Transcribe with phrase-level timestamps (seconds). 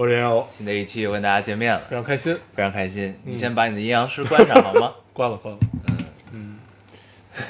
[0.00, 2.34] 我是杨欧，新的一期又跟大家见面了，非常开心。
[2.54, 3.08] 非常开心。
[3.26, 4.94] 嗯你先把你的阴阳师关上好吗？
[5.12, 5.60] 关了，关了，
[6.32, 6.58] 嗯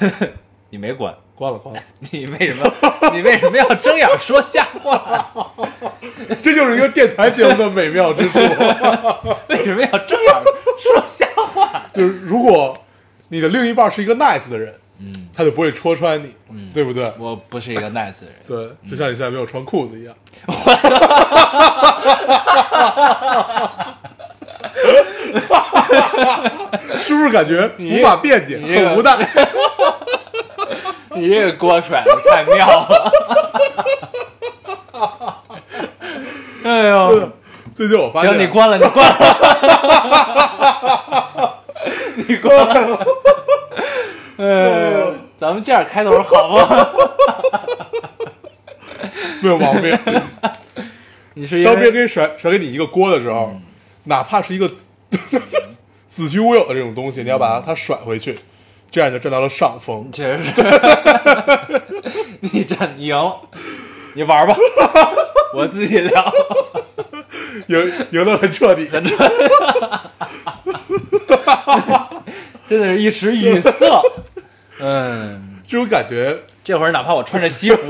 [0.01, 0.11] 嗯
[0.69, 1.81] 你没关，关了，关了。
[2.11, 2.69] 你为什么？
[3.13, 5.31] 你为什么要睁眼说瞎话？
[6.43, 8.37] 这就是一个电台节目的美妙之处，
[9.47, 10.35] 为什么要睁眼
[10.77, 11.85] 说瞎话？
[11.93, 12.77] 就是如果
[13.29, 17.11] 你的另一半是一个 nice 的人，嗯，他就不会戳穿你，嗯对不对？
[17.17, 18.35] 我不是一个 nice 的人。
[18.47, 20.15] 对，就像你现在没有穿裤子一样。
[27.03, 29.17] 是不是感觉无法辩解，这个很无奈？
[31.15, 33.11] 你这个锅甩的太妙了。
[36.63, 37.29] 哎呦，
[37.75, 39.15] 最近我发现，行，你关了，你关了，
[42.27, 43.05] 你关了。
[44.41, 46.89] 哎呦，咱们这样开头好吗？
[49.39, 49.95] 没有毛病。
[51.35, 53.55] 你是因当别人为给甩甩给你一个锅的时候，
[54.05, 54.67] 哪怕是一个
[56.09, 58.35] 子虚乌有的这种东西，你要把它它甩回去，
[58.89, 60.09] 这样就占到了上风。
[60.11, 61.81] 确实是，
[62.39, 63.39] 你占你赢了，
[64.15, 64.57] 你玩吧，
[65.53, 66.33] 我自己聊。
[67.67, 68.87] 赢赢得很彻底，
[72.67, 73.71] 真的是一时语塞。
[74.81, 76.37] 嗯，这种感觉。
[76.63, 77.81] 这会儿哪怕我穿着西服，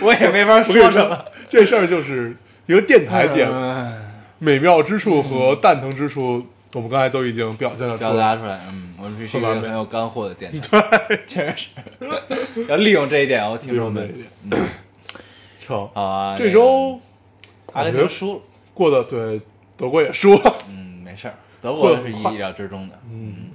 [0.00, 2.34] 我也没法说什么。，这事儿就是
[2.66, 4.04] 一个电台节目，嗯。
[4.38, 8.10] 美妙之处和蛋疼之处，我们刚才都已经表现了出来。
[8.10, 10.82] 表达出来，嗯，我们必须一个很完美很有干货的电台，
[11.26, 11.68] 确实。
[12.54, 13.48] 是 要利用这一点。
[13.48, 14.12] 我听利众们
[15.66, 17.00] 好啊，这周
[17.72, 18.40] 阿根廷输了，
[18.74, 19.40] 过得对
[19.76, 20.54] 德国也输了，
[21.64, 23.48] 德国是意料之中的，嗯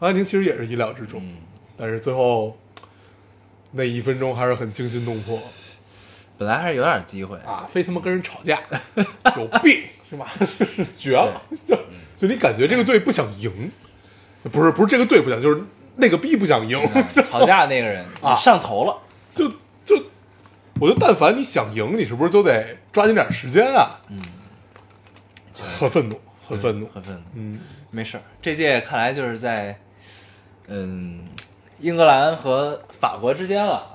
[0.00, 1.36] 阿根廷其实也是意料之中，嗯，
[1.74, 2.54] 但是最后
[3.70, 5.40] 那一分钟还是很惊心动魄。
[6.36, 8.60] 本来还是有点机会，啊，非他妈跟人吵架，
[9.38, 10.30] 有病是吧？
[10.98, 11.40] 绝了！
[11.66, 11.74] 就
[12.18, 13.72] 就你感觉这个队不想赢，
[14.52, 15.62] 不是不是这个队不想，就是
[15.96, 18.98] 那个逼不想赢，嗯吵架那个人啊上头了，
[19.34, 19.48] 就
[19.86, 19.96] 就，
[20.78, 23.98] 我觉得但凡你想赢，你是不是都得抓紧点时间啊？
[24.10, 24.20] 嗯，
[25.80, 27.20] 很愤怒，很愤怒，很愤怒。
[27.34, 27.58] 嗯，
[27.90, 29.76] 没事儿，这届看来就是在
[30.68, 31.24] 嗯
[31.80, 33.94] 英格兰和法国之间了。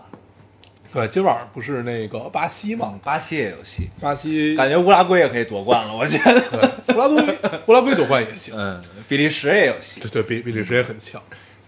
[0.93, 2.99] 对，今晚上不是那个巴西嘛嗯？
[3.01, 6.73] 巴西也有戏，巴西感觉乌拉圭也可以夺冠了，我觉得。
[6.93, 10.01] 乌拉圭，乌拉圭夺冠也行，嗯，比利时也有戏。
[10.01, 11.21] 对对，比比利时也很强。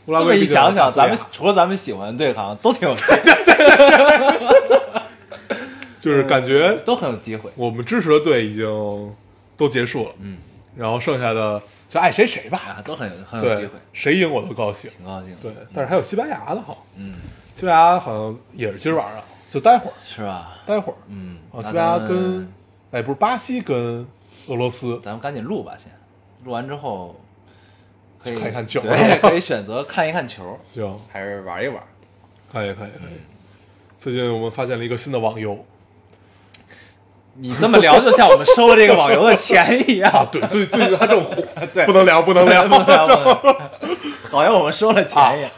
[0.07, 3.03] 乌拉圭一想想，咱们除了咱们喜欢的队，好像都挺有戏
[6.01, 7.49] 就是感觉都很有机会。
[7.55, 8.65] 我们支持的队已经
[9.55, 10.37] 都结束了，嗯，
[10.75, 14.89] 然后剩下的就爱谁谁吧，啊，都很有很有机对会，，谁赢我都高兴。
[14.97, 15.35] 挺高兴。
[15.41, 17.15] 对，但是还有西班牙的哈，嗯，
[17.55, 20.57] 西班牙好像也是今儿晚上，就待会儿，是吧？
[20.65, 20.95] 待会儿。
[21.07, 22.53] 嗯，啊，那西班牙咱们跟
[22.91, 24.07] 哎不是巴西跟
[24.47, 25.91] 俄罗斯，咱们赶紧录吧，先。
[26.43, 27.15] 录完之后
[28.19, 28.81] 可以看一看球。
[28.81, 31.81] 对，可以选择看一看球，行，还是玩一玩。
[32.51, 33.19] 可以可以可以。
[33.99, 35.65] 最近我们发现了一个新的网游
[37.35, 40.27] 你这么聊，就像我们收了这个网游的钱一 啊，样。
[40.31, 41.35] 对，最最近它正火，
[41.73, 41.85] 对。
[41.85, 43.69] 不能聊不能聊，不能聊，不能聊，
[44.29, 45.51] 好像我们收了钱一样。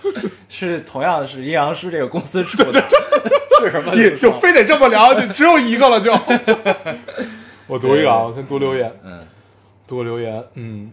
[0.47, 2.81] 是同样是阴阳师这个公司出的，
[3.59, 6.11] 是什么你就非得这么聊，就只有一个了就。
[7.67, 8.91] 我读一个啊，我先读留言。
[9.03, 9.19] 嗯。
[9.87, 10.91] 读个留言，嗯，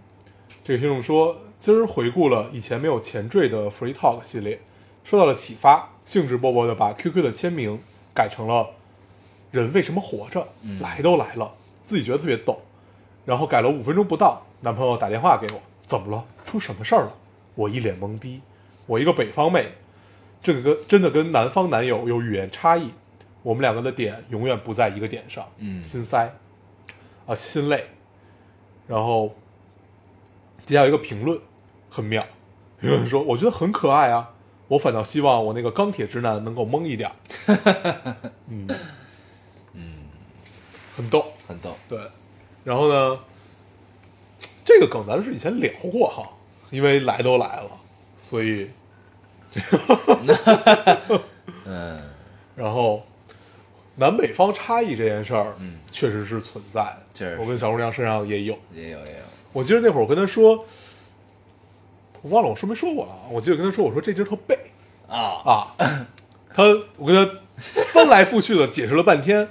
[0.62, 4.60] 这个听众说，今儿回顾了以前没有前缀的 Free Talk 系列，
[5.03, 7.78] 受到了启发，兴致勃勃的把 QQ 的签名
[8.12, 8.66] 改成了
[9.53, 10.49] “人为什么活着”，
[10.83, 11.55] 来都来了，
[11.85, 12.61] 自己觉得特别逗，
[13.25, 16.25] 然后改了五分钟不到，男朋友打电话给我，怎么了？
[16.44, 17.12] 出什么事儿了？
[17.55, 18.41] 我一脸懵逼，
[18.87, 19.71] 我一个北方妹子，
[20.43, 22.88] 这个跟真的跟南方男友有语言差异，
[23.43, 26.35] 我们两个的点永远不在一个点上，嗯心塞
[27.26, 27.85] 啊，心累。
[28.88, 29.35] 然后
[30.67, 31.38] 底下有一个评论
[31.88, 32.26] 很妙，
[32.81, 34.31] 有人说我觉得很可爱啊，
[34.69, 37.11] 我反倒希望我那个钢铁直男能够懵一点
[38.49, 38.67] 嗯，
[40.97, 41.77] 很逗，很逗。
[41.89, 41.99] 对。
[42.65, 43.19] 然后呢，
[44.65, 46.29] 这个梗咱们是以前聊过哈，
[46.71, 47.71] 因为来都来了，
[48.17, 48.71] 所以
[51.67, 52.00] 嗯
[52.55, 53.05] 然后
[53.97, 56.99] 南北方差异这件事儿，嗯，确实是存在的。
[57.15, 58.59] 确实是我跟小姑娘身上也有。
[58.73, 60.65] 也有也有，我记得那会儿我跟她说，
[62.23, 63.27] 我忘了我说没说过了啊。
[63.31, 64.56] 我记得跟她说，我说这只特背
[65.09, 65.75] 啊，啊。
[66.55, 66.62] 她
[66.97, 67.35] 我跟她
[67.93, 69.49] 翻来覆去的解释了半天，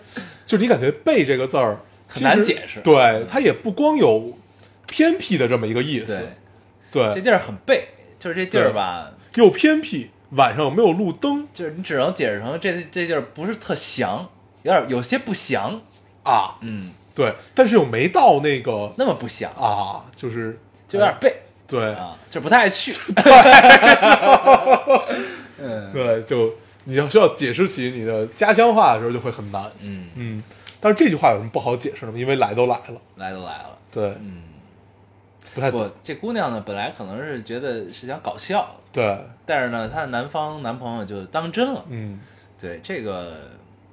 [0.51, 1.77] 就是你感觉“背”这个字儿
[2.09, 2.81] 很难解释。
[2.81, 4.37] 对，它也不光有
[4.85, 6.27] 偏僻的这么一个意思，
[6.91, 7.85] 对，对，这地儿很背，
[8.19, 14.27] 就是这地儿吧，又偏僻，晚上又没有路灯就是你只能解释成这这地儿不是特祥，
[14.63, 15.79] 有点有些不祥，
[16.23, 21.33] 啊，嗯，对，但是又没到那个那么不祥，啊，就是就有点背
[21.65, 22.91] 对啊，就不太爱去
[25.57, 25.89] 嗯。
[25.93, 26.53] 对，就
[26.83, 30.43] 你要需要解释起你的家乡话的时候就会很难，嗯，嗯，
[30.79, 32.17] 但是这句话有什么不好解释的吗？
[32.17, 34.43] 因为来都来了，来都来了，对，嗯，
[35.53, 35.81] 不太懂。
[35.81, 42.19] 不，这姑娘呢本来可能是觉得是想搞笑，对，但是呢她的男方男朋友就当真了，嗯。
[42.59, 43.49] 对，这个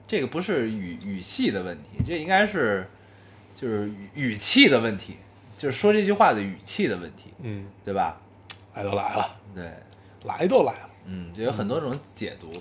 [0.07, 2.87] 这个不是语语系的问题，这应该是
[3.57, 5.17] 就是语语气的问题，
[5.57, 8.21] 就是说这句话的语气的问题，嗯，对吧？
[8.75, 9.73] 来都来了，对，
[10.25, 12.53] 来都来了，嗯，就有很多种解读。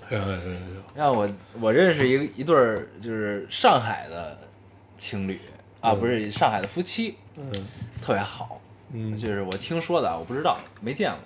[0.94, 1.28] 让我
[1.60, 4.38] 我认识一个一对儿就是上海的
[4.96, 5.38] 情侣
[5.82, 7.52] 啊，嗯不是上海的夫妻，嗯
[8.00, 8.60] 特别好。
[8.92, 11.20] 嗯，就是我听说的啊，我不知道，没见过。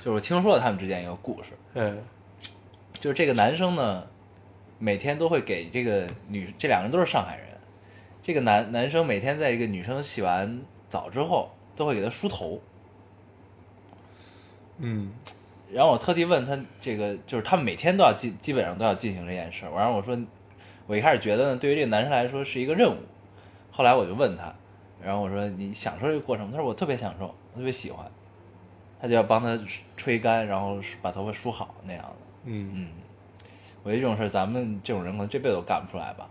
[0.00, 1.98] 就是我听说了他们之间一个故事，嗯，
[3.00, 4.06] 就是这个男生呢，
[4.78, 7.46] 每天都会给这个女，这两个人都是上海人。
[8.22, 10.60] 这个男男生每天在这个女生洗完
[10.90, 12.60] 澡之后，都会给她梳头。
[14.78, 15.10] 嗯
[15.72, 19.70] 然后我特地问他，这个就是他们每天都要进基本上都要进行这件事儿。
[19.72, 20.18] 然后我说，
[20.86, 22.96] 我一开始觉得呢，对于这个男生来说是一个任务。
[23.70, 24.52] 后来我就问他，
[25.02, 26.52] 然后我说你享受这个过程吗？
[26.52, 28.04] 他说我特别享受，我特别喜欢。
[29.00, 29.58] 他就要帮他
[29.96, 32.16] 吹干，然后把头发梳好那样的。
[32.44, 32.88] 嗯嗯，
[33.82, 36.28] 我觉得这种事咱们这种人可能这辈子都干不出来吧。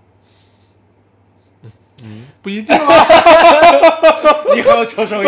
[2.04, 3.06] 嗯，不一定啊，
[4.56, 5.28] 你很有求生欲，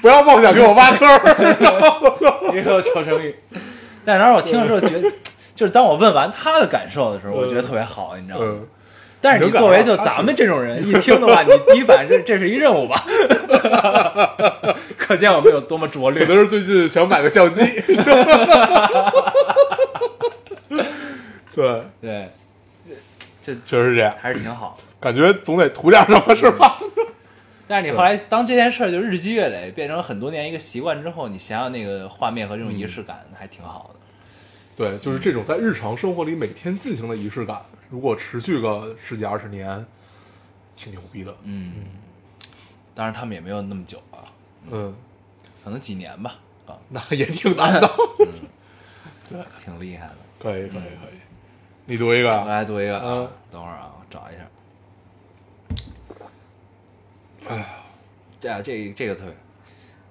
[0.00, 1.20] 不要妄想给我挖坑儿，
[2.52, 3.34] 你很有求生欲。
[4.04, 5.12] 但是当时我听了之后，觉得
[5.54, 8.46] 就是当我问完他的感受的时候，我觉得特别好，你知道吗？
[8.48, 8.66] 嗯，
[9.20, 13.04] 但是你作为就咱们这种人一听的话，你第一反应这这是一任务吧？
[14.96, 16.34] 可见我们有多么拙劣可。
[16.34, 17.60] 能是最近想买个相机，
[21.54, 22.28] 对，对，
[23.44, 24.84] 这确实是这样，还是挺好的。
[24.98, 26.78] 感觉总得图点什么，是吧？
[27.70, 34.00] 但是你后来当这件事儿就日积月累，变成很多年一个习惯之后，你想想那个画面和这种仪式感，还挺好的。
[34.74, 39.86] 对，就是这种在日常生活里每天进行的仪式感，如果持续个十几二十年，
[40.74, 41.32] 挺牛逼的。
[41.44, 41.74] 嗯，
[42.92, 44.18] 当然他们也没有那么久啊，
[44.68, 44.92] 嗯，
[45.62, 47.88] 可能几年吧，啊，那也挺难的。
[49.30, 50.16] 对挺厉害的。
[50.40, 51.20] 可以，可以，可以。
[51.86, 54.40] 你读一个我啊，来读一个啊嗯，等会儿啊，我找一下。
[57.50, 57.66] 哎呀，
[58.40, 59.34] 对啊，这这个特别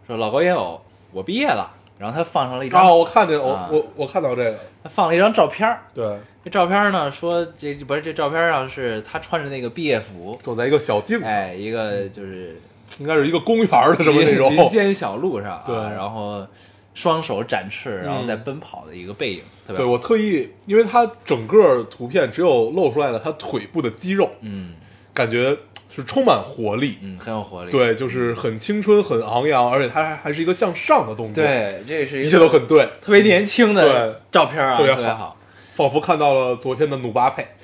[0.05, 0.81] 说老高也有，
[1.11, 12.59] 我毕业了，然后他放上了一张，哦，我看见，我啊我我看到这个，他放了一张照片儿对，这照片呢，说这不是这照片上是他穿着那个毕业服，走在一个小径，哎，一个就是
[12.99, 16.45] 应该是一个公园的什么那种，林间小路上啊，对然后
[16.93, 24.73] 双手展翅，然后嗯在奔跑的一个背影，特别对好我特意，因为他整个图片只有露出来了他腿部的肌肉，嗯。
[25.11, 25.57] 感觉
[25.99, 26.97] 是充满活力。
[27.03, 35.35] 嗯很有活力，对，就是很青春、很昂扬，而且它还还是一个向上的动作，，对，这是一切都很对，特别年轻的对照片啊，特别好好。
[35.73, 37.47] 仿佛看到了昨天的努巴佩。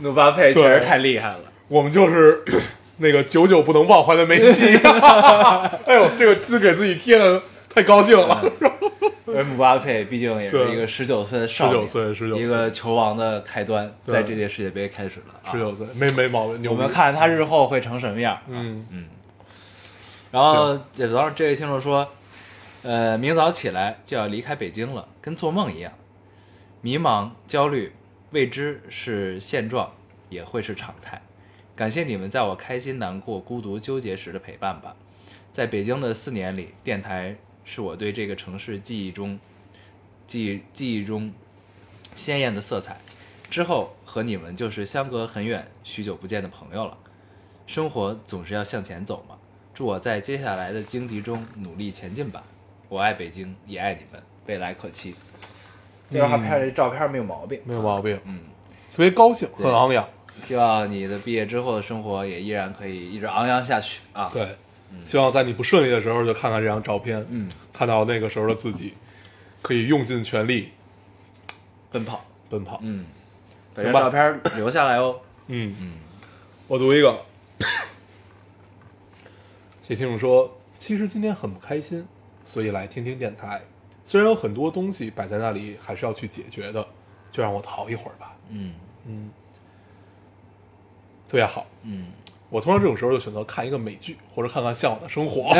[0.00, 2.44] 努巴佩确实太厉害了，我们就是
[2.98, 4.76] 那个久久不能忘怀的梅西。
[5.86, 8.40] 哎呦，这个字给自己贴的太高兴了。
[9.38, 15.52] 而姆巴佩毕竟也是一个十九岁的少年，19岁19岁一个球王的开端，在这届世界杯开始了啊。
[15.52, 16.88] 十九岁，没没毛病，我们。
[16.88, 18.36] 看他日后会成什么样。
[18.48, 19.08] 嗯
[20.32, 22.06] 然后这等会儿这位听众说，
[22.82, 25.92] 呃，明早起来就要离开北京了，跟做梦一样，
[26.80, 27.92] 迷茫、焦虑、
[28.32, 29.90] 未知是现状，
[30.28, 31.22] 也会是常态。
[31.76, 34.96] 感谢你们在我开心、难过、孤独、纠结时的陪伴吧。
[35.52, 37.36] 在北京的四年里，电台
[37.70, 39.38] 是我对这个城市记忆中、
[40.26, 41.30] 记忆记忆中
[42.14, 42.96] 鲜艳的色彩。
[43.50, 46.96] 之后和你们就是相隔很远、许久不见的朋友了。
[47.66, 49.36] 生活总是要向前走嘛。
[49.74, 52.42] 祝我在接下来的荆棘中努力前进吧。
[52.88, 55.14] 我爱北京，也爱你们，未来可期。
[56.10, 58.40] 这张拍这照片没有毛病，没有毛病，嗯，
[58.94, 60.08] 特别高兴，很昂扬。
[60.42, 64.56] 希望你的毕业之后的生活也依然可以一直昂扬下去啊。，对，
[65.06, 68.94] 希望在你不顺利的时候就看看这张照片，嗯，看到那个时候的自己，
[69.62, 70.70] 可以用尽全力
[71.90, 72.78] 奔跑，奔跑。
[72.82, 73.06] 嗯，
[73.74, 75.20] 把这照片留下来哦。
[75.46, 75.74] 嗯。
[75.80, 75.92] 嗯，
[76.66, 77.24] 我读一个，
[79.82, 82.06] 这听众说，其实今天很不开心，
[82.44, 83.62] 所以来听听电台。
[84.04, 86.86] 虽然有很多东西摆在那里，还是要去解决的，
[87.32, 88.36] 就让我逃一会儿吧。
[88.50, 88.74] 嗯。
[89.06, 89.30] 嗯，
[91.26, 91.66] 特别好。
[91.82, 92.08] 嗯，
[92.50, 95.52] 我通常这种时候就选择看一个美剧，或者看看《向往的生活》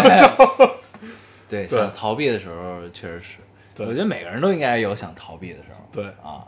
[1.48, 3.38] 对，对想逃避的时候确实是，
[3.74, 5.84] 对我觉得每个人都应该有想逃避的时候。
[5.92, 6.46] 对啊，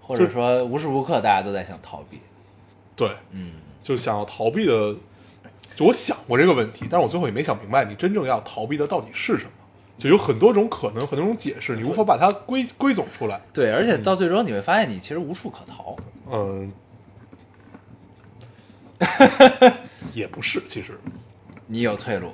[0.00, 2.20] 或者说无时无刻大家都在想逃避。
[2.96, 4.94] 对，嗯，就想要逃避的，
[5.74, 9.50] 就我想过这个问题，但是我最后也没想明白，你真正要逃避的到底是什么？
[9.98, 13.38] 就有很多种可能，很多种解释，你无法把它归归总出来。
[13.52, 15.94] 对，而且到最终你会发现，你其实无处可逃。
[16.30, 16.72] 嗯，
[20.12, 20.98] 也不是，其实
[21.66, 22.32] 你有退路，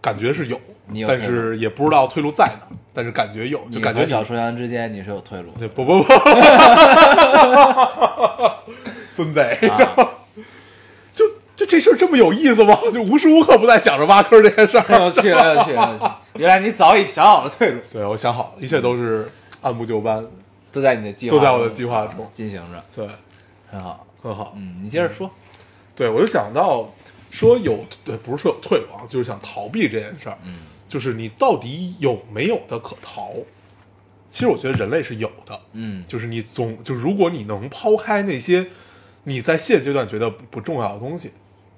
[0.00, 5.58] 感觉是有，你有但是也不知道退路在哪，但是感觉有，就你感觉小初阳之间你是有退路的。
[5.58, 6.12] 对不不不，
[9.10, 9.78] 孙子，啊
[11.14, 11.24] 就
[11.56, 12.78] 就这事儿这么有意思吗？
[12.92, 14.82] 就无时无刻不在想着挖坑这件事儿。
[14.82, 16.04] 很有趣，很有趣，很有趣。
[16.34, 19.30] 原来你早已想好了退路，对，我想好了，一切都是
[19.62, 20.24] 按部就班，
[20.70, 23.08] 都在你的计划，都在我的计划中进行着，对，
[23.70, 24.06] 很好。
[24.22, 24.52] 很好。
[24.56, 25.30] 嗯，你接着说。
[25.96, 26.92] 对，我就想到
[27.30, 30.38] 说有，对，不是说有退路啊，就是想逃避这件事儿。
[30.44, 33.32] 嗯就是你到底有没有的可逃？
[34.28, 38.68] 其实我觉得人类是有的，嗯就是你总就如果你能抛开那些
[39.24, 41.32] 你在现阶段觉得不不重要的东西，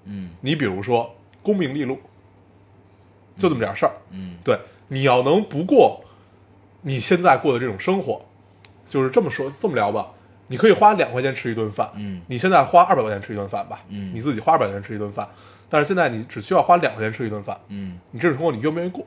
[0.05, 1.99] 嗯你比如说功名利禄，
[3.39, 3.93] 就这么点事儿。
[4.11, 4.59] 嗯对，
[4.89, 6.05] 你要能不过
[6.83, 8.27] 你现在过的这种生活，
[8.87, 10.09] 就是这么说这么聊吧，
[10.49, 15.29] 你可以花两块钱吃一顿饭，嗯你现在花二百块钱吃一顿饭吧，嗯你自己花二百块钱吃一顿饭，
[15.69, 19.07] 但是现在你只需要花两块钱吃一顿饭，嗯，你这种生活你愿不愿意过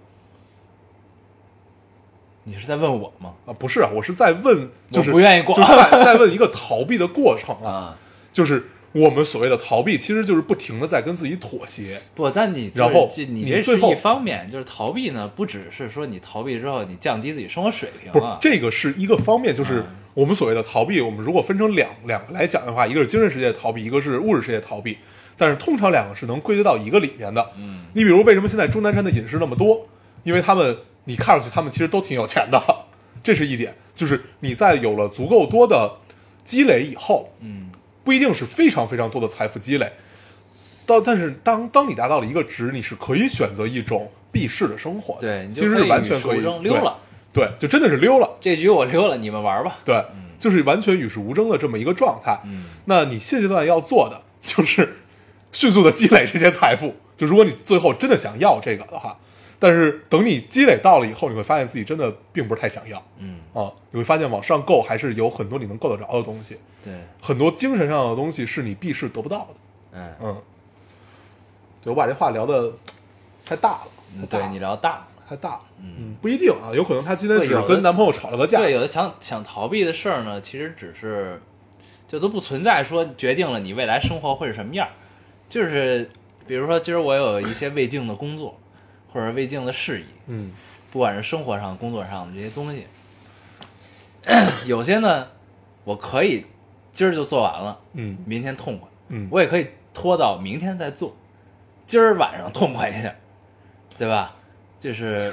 [2.44, 3.34] 你是在问我吗？
[3.46, 3.54] 啊？
[3.54, 7.98] 不是啊，我是在问，就是不愿意过就是在在问一个逃避的过程啊，啊，
[8.34, 24.98] 就是我们所谓的逃避，其实就是不停的在跟自己妥协，不，但你就是然后你这是一方面，就是逃避呢，不只是说你逃避之后你降低自己生活水平不这个是一个方面，就是嗯我们所谓的逃避，我们如果分成两两个来讲的话，一个是精神世界的逃避，一个是物质世界的逃避。
[25.38, 27.50] 但是通常两个是能归结到一个里面的。
[27.58, 29.88] 嗯，你比如为什么现在钟南山的隐士那么多？
[30.24, 32.62] 因为他们你看上去他们其实都挺有钱的，
[33.24, 33.75] 这是一点。
[33.96, 35.91] 就是你在有了足够多的
[36.44, 37.70] 积累以后，嗯
[38.03, 39.91] 不一定是非常非常多的财富积累，
[40.86, 45.22] 到但是当当你达到了一个值，你是可以选择一种避世的生活的。
[45.22, 46.98] 对，其实是完全可以溜了。
[47.34, 48.30] 对，就真的是溜了。
[48.40, 49.78] 这局我溜了，你们玩吧。
[49.86, 50.04] 对，
[50.40, 52.40] 就是完全与世无争的这么一个状态。
[52.46, 54.98] 嗯那你现阶段要做的就是
[55.52, 56.96] 迅速的积累这些财富。
[57.16, 59.18] 就如果你最后真的想要这个的话，
[59.60, 63.72] 但是等你积累到了以后，你会发现自己真的并不是太想要嗯，啊。
[63.92, 69.56] 你会发现往上够还是有很多你能够得着的东西，对，很多精神上的东西是你避世得不到的。
[69.94, 70.38] 嗯嗯，
[71.84, 72.72] 对我把这话聊的
[73.46, 75.08] 太大了，嗯，太大了对你聊大了。
[75.32, 75.62] 太大了。
[75.80, 78.60] 嗯，不一定啊，有可能她今天只是跟男朋友吵了个架。
[78.60, 81.42] 对，有的想想逃避的事儿呢，其实只是
[82.06, 84.92] 就都不存在说决定了你未来生活会是什么样儿，
[85.48, 86.10] 就是
[86.46, 88.60] 比如说今儿我有一些未尽的工作，
[89.14, 90.52] 或者未尽的事宜，嗯
[90.92, 92.86] 不管是生活上、工作上的这些东西，
[94.66, 95.30] 有些呢
[95.86, 96.46] 我可以
[96.92, 101.16] 今儿就做完了，嗯明天痛快，嗯，我也可以拖到明天再做，
[101.88, 103.16] 今儿晚上痛快一下，
[103.98, 104.36] 对吧？
[104.82, 105.32] 就是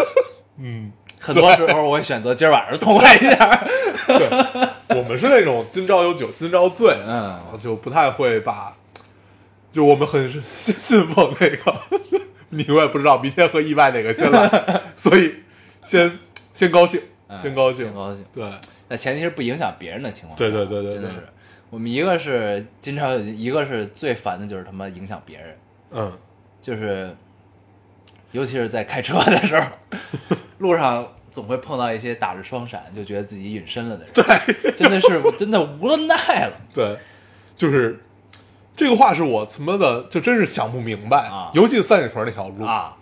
[0.58, 0.90] 嗯。
[1.18, 3.36] 很多时候我会选择今儿晚上痛快一点。
[4.06, 8.76] 对，我们是那种今朝有酒今朝醉，嗯，就不太会把，
[9.72, 11.80] 就我们很信信奉那个，
[12.50, 15.34] 你我也不知道明天和意外哪个先来，所以
[15.82, 16.12] 先
[16.54, 18.24] 先高兴，嗯先高兴先，高兴。
[18.32, 18.48] 对，
[18.86, 20.44] 那前提是不影响别人的情况下。
[20.44, 21.26] 对对对对对真的是。
[21.70, 25.58] 我们一个是经常有，一个是最烦的就是他妈影响别人，
[25.90, 26.12] 嗯
[26.60, 27.16] 就是
[28.36, 29.66] 尤其是在开车的时候，
[30.58, 34.12] 路上总会碰到一些打着双闪就觉得自己隐身了的人。
[34.12, 36.14] 对，真的是我真的无了奈
[36.44, 36.52] 了。
[36.74, 36.98] 对，
[37.56, 38.04] 就是
[38.76, 41.50] 这个话是我他妈的就真是想不明白啊。
[41.54, 42.94] 尤其是三里屯那条路，啊，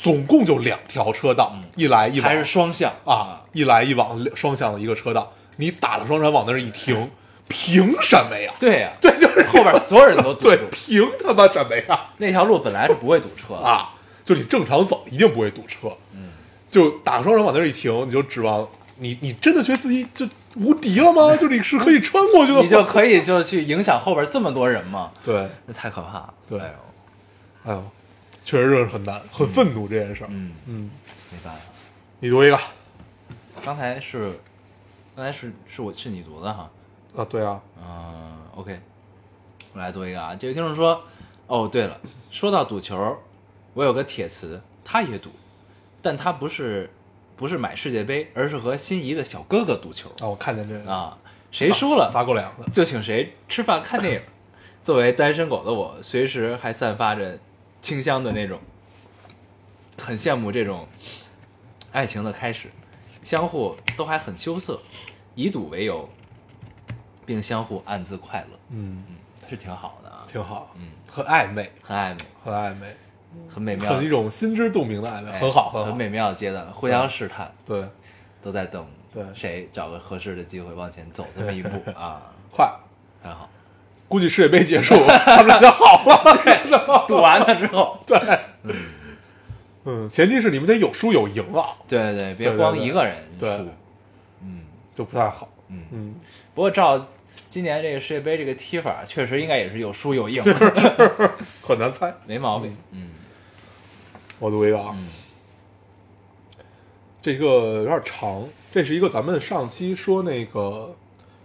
[0.00, 2.92] 总共就两条车道，一来一往，还是双向。
[3.04, 7.10] 啊，一来一往双向的一个车道，你打了双闪往那儿一停，
[7.48, 8.52] 凭什么呀？
[8.60, 12.00] 对呀、对，就是后边所有人都堵 对住，，凭他妈什么呀？
[12.18, 13.68] 那条路本来是不会堵车的。
[13.68, 13.90] 啊，
[14.30, 16.30] 就你正常走一定不会堵车，嗯，
[16.70, 18.68] 就打个双闪往那儿一停，你就指望
[18.98, 21.34] 你，你真的觉得自己就无敌了吗？
[21.36, 22.62] 就你是可以穿过去的？
[22.62, 25.10] 你就可以就去影响后边这么多人吗？
[25.24, 26.34] 对，那太可怕了。
[26.48, 26.72] 对哎呦
[27.64, 27.84] 哎呦，
[28.44, 30.28] 确实是很难，很愤怒这件事儿。
[30.30, 30.90] 嗯，嗯，
[31.32, 31.60] 没办法。
[32.20, 32.60] 你读一个，
[33.64, 34.38] 刚才是，
[35.16, 36.70] 刚才是是我是你读的哈，
[37.16, 38.78] 啊，对啊，嗯，OK，
[39.74, 40.36] 我来读一个啊。
[40.36, 41.02] 这位听众说，
[41.48, 41.98] 哦，对了，
[42.30, 43.18] 说到赌球，
[43.74, 45.30] 我有个铁磁，他也赌，
[46.02, 46.90] 但他不是
[47.36, 50.08] 不是买世界杯，而是和心仪的小哥哥赌球。
[50.20, 51.16] 啊，我看见这个，啊。
[51.50, 54.20] 谁输了撒狗粮的，就请谁吃饭看电影。
[54.84, 57.38] 作为单身狗的我，随时还散发着
[57.82, 58.58] 清香的那种，
[59.98, 60.86] 很羡慕这种
[61.90, 62.68] 爱情的开始，
[63.24, 64.80] 相互都还很羞涩，
[65.34, 66.08] 以赌为由，
[67.26, 69.04] 并相互暗自快乐，嗯。
[69.08, 69.16] 嗯，
[69.48, 72.96] 是挺好的啊，挺好，嗯，很暧昧，很暧昧，很暧昧，
[73.48, 77.84] 很美妙，很一种心知肚明的暧昧，哎很好，很美妙的阶段，互相试探，对，
[78.42, 82.70] 都在等对谁找个合适的机会往前走这么一步啊， 快，
[83.22, 83.48] 很好。
[84.08, 84.94] 估计世界杯结束，
[85.24, 88.18] 他们俩就好了，赌完了之后， 对，
[89.84, 93.56] 嗯，前提是你们得有输有赢啊，对对对，别光一个人对。
[93.56, 93.68] 输。
[94.42, 94.60] 嗯。
[94.92, 96.14] 就不太好，嗯，嗯，
[96.54, 97.06] 不过照
[97.48, 100.42] 今年这个世界杯这个踢法，确实应该也是有输有赢，
[101.62, 102.12] 很难猜。
[102.26, 102.76] 没毛病。
[102.90, 103.08] 嗯
[104.40, 105.06] 我读一个啊，嗯
[107.22, 108.42] 这个有点长，
[108.72, 110.92] 这是一个咱们上期说那个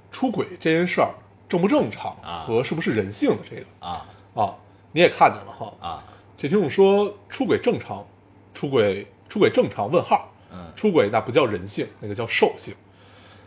[0.10, 1.14] 出轨这件事儿
[1.48, 4.56] 正不正常啊和是不是人性的这个啊啊，
[4.94, 5.74] 你也看见了哈。
[5.80, 6.04] 啊，
[6.38, 8.04] 这听众说出轨正常，
[8.54, 9.92] 出轨出轨正常？
[9.92, 10.32] 问号。
[10.54, 12.74] 嗯出轨那不叫人性，那个叫兽性。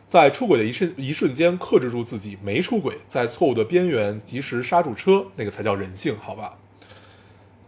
[0.06, 6.54] 在出轨的一瞬一瞬间克制住自己没出轨，在错误的边缘及时刹住车，那个才叫人性，好吧？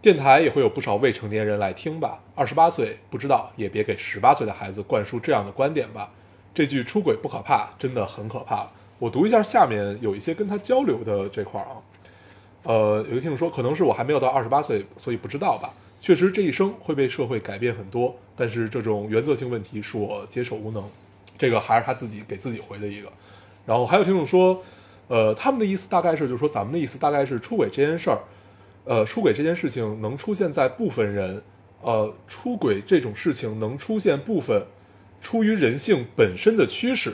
[0.01, 2.19] 电台也会有不少未成年人来听吧？
[2.33, 6.11] 二十八岁不知道，也别给十八岁的孩子灌输这样的观点吧。
[6.55, 8.67] 这句出轨不可怕，真的很可怕。
[8.97, 11.77] 我读一下下面有一些跟他交流的这块儿啊。
[12.63, 15.71] 呃，有一听众说，可能是我还没有到二十八岁，所以不知道吧。
[16.01, 20.83] 确实，这一生会被社会改变很多，但是这种原则性问题是我接手无能。
[21.37, 23.07] 这个还是他自己给自己回的一个。
[23.67, 24.63] 然后还有听众说，
[25.07, 28.17] 呃，他们的意思大概是，就是说咱们的意思大概是出轨这件事儿，
[28.85, 31.41] 呃，出轨这件事情能出现在部分人，
[31.81, 34.65] 呃，出轨这种事情能出现部分
[35.21, 37.13] 出于人性本身的驱使，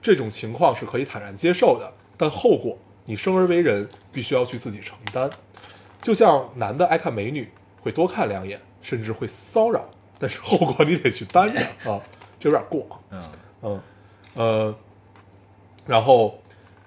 [0.00, 5.30] 这种情况是可以坦然接受的，但后果你生而为人必须要去自己承担。
[6.00, 7.48] 就像男的爱看美女，
[7.80, 9.84] 会多看两眼，甚至会骚扰，
[10.18, 12.00] 但是后果你得去担着啊，
[12.40, 13.00] 这有点过。
[13.10, 13.30] 嗯
[13.62, 13.80] 嗯，
[14.34, 14.74] 呃，
[15.86, 16.41] 然后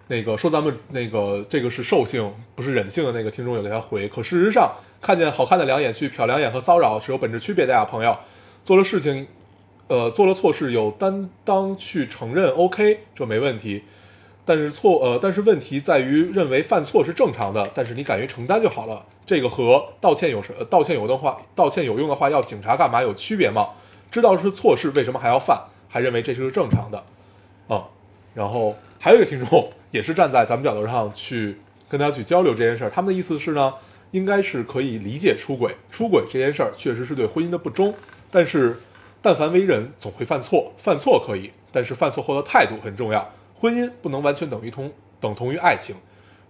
[0.08, 8.16] 那个说咱们那个这个是兽性，不是人性的那个听众有给他回，可事实上看见好看的两眼去瞟两眼和骚扰是有本质区别的呀，朋友。
[8.64, 9.28] 做了事情，
[9.88, 13.84] 呃，做了错事有担当去承认，OK，这没问题。
[14.44, 19.04] 但是错，呃，但是问题在于认为犯错是正常的，但是你敢于承担就好了。
[19.26, 23.70] 这个和道歉有什道歉有的话，道歉有用的话，要警察干嘛有区别吗？
[24.12, 25.60] 知道是错事，为什么还要犯？
[25.88, 27.04] 还认为这是正常的，
[27.70, 27.88] 啊、
[28.34, 31.56] 然后还有一个听众也是站在咱们角度上去
[31.88, 33.74] 跟他去交流这件事儿，他们的意思是呢，
[34.12, 37.96] 应该是可以理解出轨，出轨这件事儿确实是对婚姻的不忠，
[38.30, 38.76] 但是
[39.22, 45.96] 但凡为人总会犯错，犯错可以，但是犯错后的态度很重要，婚姻不能完全等于同等同于爱情，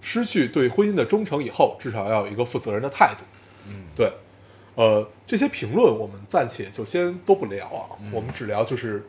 [0.01, 3.23] 失去对婚姻的忠诚以后，至少要有一个负责任的态度。
[3.67, 4.12] 嗯，对，
[4.73, 9.05] 呃，这些评论我们暂且就先都不聊啊，我们只聊就是，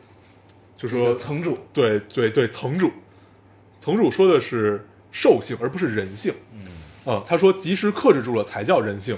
[0.77, 2.91] 就说层主，对对对，层主，
[3.87, 6.33] 层主说的是兽性，而不是人性。
[7.05, 9.17] 嗯，他说及时克制住了才叫人性。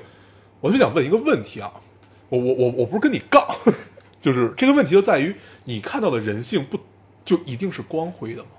[0.61, 1.71] 我就想问一个问题啊，
[2.29, 3.43] 我我我我不是跟你杠，
[4.21, 6.79] 就是这个问题就在于你看到的人性不
[7.25, 8.49] 就一定是光辉的吗？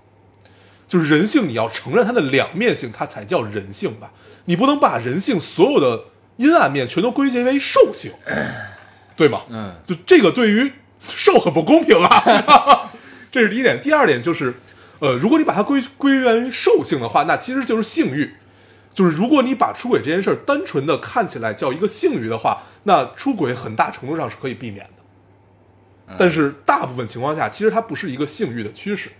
[0.88, 4.11] 就是人性，你要承认它的两面性，它才叫人性吧？
[4.46, 6.07] 你不能把人性所有的
[6.38, 8.11] 阴暗面全都归结为兽性，
[9.14, 9.42] 对吗？
[9.49, 10.73] 嗯就这个对于
[11.07, 12.90] 兽很不公平啊，
[13.31, 13.81] 这是第一点。
[13.81, 14.55] 第二点就是，
[15.01, 18.35] 呃，如果你把它归归源于兽性的话，那其实就是性欲。
[18.93, 26.17] 就是如果你把出轨这件事儿单纯的看起来叫一个性欲的话，那出轨很大程度上是可以避免的。
[26.19, 29.11] 但是大部分情况下，其实它不是一个性欲的趋势，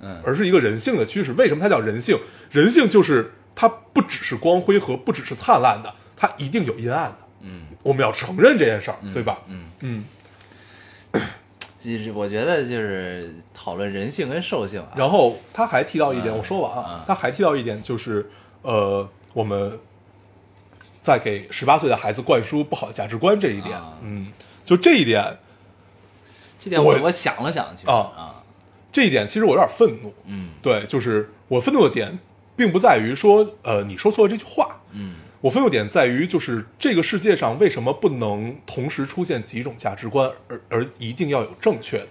[0.00, 1.32] 嗯而是一个人性的趋势。
[1.32, 2.18] 为什么它叫人性？
[2.50, 7.16] 人性就是它不只是光辉和不只是灿烂的，它一定有阴暗的。
[7.40, 9.38] 嗯我们要承认这件事儿，对吧？
[9.48, 10.04] 嗯，嗯。
[11.84, 16.38] 就是我觉得就是讨论人性跟兽性啊，然后他还提到一点，嗯。
[16.38, 18.30] 我说完啊嗯，他还提到一点就是，
[18.62, 19.78] 呃，我们
[21.00, 23.76] 在给十八岁的孩子灌输不好的价值观这一点。
[23.76, 24.32] 啊，嗯，
[24.64, 25.36] 就这一点，
[26.58, 28.42] 这点我我我想了想，啊啊，
[28.90, 30.50] 这一点其实我有点愤怒，嗯。
[30.62, 32.18] 对，就是我愤怒的点，
[32.56, 42.08] 并不在于说，呃，你说错了这句话，嗯我愤怒点在于，就是这个世界上为什么不能同时出现几种价值观，而而一定要有正确的？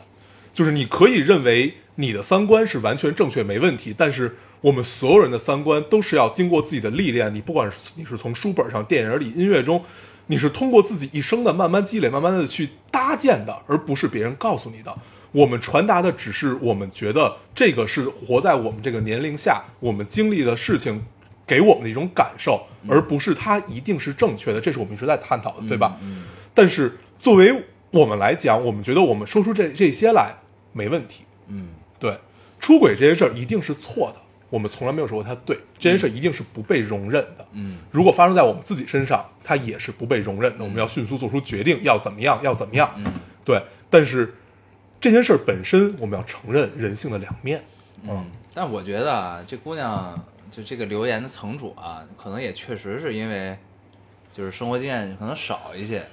[0.53, 9.83] 就是你可以认为你的三观是完全正确没问题，但是我们所有人的三观都是要经过自己的历练，你不管是你是从书本上、电影里、音乐中，
[10.27, 14.95] 你是通过自己一生的慢慢积累、慢慢的去搭建的，而不是别人告诉你的。
[15.31, 21.03] 我们传达的只是我们觉得这个是活在我们这个年龄下我们经历的事情
[21.45, 24.61] 给我们的一种感受，而不是它一定是正确的。
[24.61, 25.97] 这是我们一直在探讨的，对吧？
[26.53, 27.53] 但是作为
[27.91, 30.33] 我们来讲，我们觉得我们说出这这些来
[30.71, 31.23] 没问题。
[31.47, 31.67] 嗯
[31.99, 32.17] 对，
[32.59, 34.15] 出轨这件事儿一定是错的，
[34.49, 37.45] 我们从来没有说过它对，这件事儿一定是不被容忍的。
[37.51, 40.63] 嗯如果发生在我们自己身上，它也是不被容忍的。
[40.63, 42.89] 我们要迅速做出决定，要怎么样，要怎么样。
[42.97, 43.05] 嗯
[43.45, 44.33] 对，但是
[45.01, 47.61] 这件事儿本身，我们要承认人性的两面。
[48.03, 50.17] 嗯，但我觉得啊，这姑娘
[50.55, 53.57] 就这个留言的层主啊，可能也确实是因为
[54.31, 56.03] 就是生活经验可能少一些。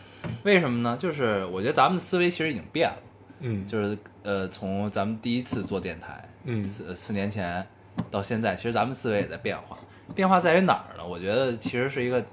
[0.42, 0.96] 为什么呢？
[0.98, 3.02] 就是我觉得咱们的思维其实已经变了，
[3.40, 7.66] 嗯，就是呃，从咱们第一次做电台，嗯四四年前
[8.10, 9.76] 到现在，其实咱们思维也在变化。
[10.14, 11.06] 变化在于哪儿呢？
[11.06, 12.24] 我觉得其实是一个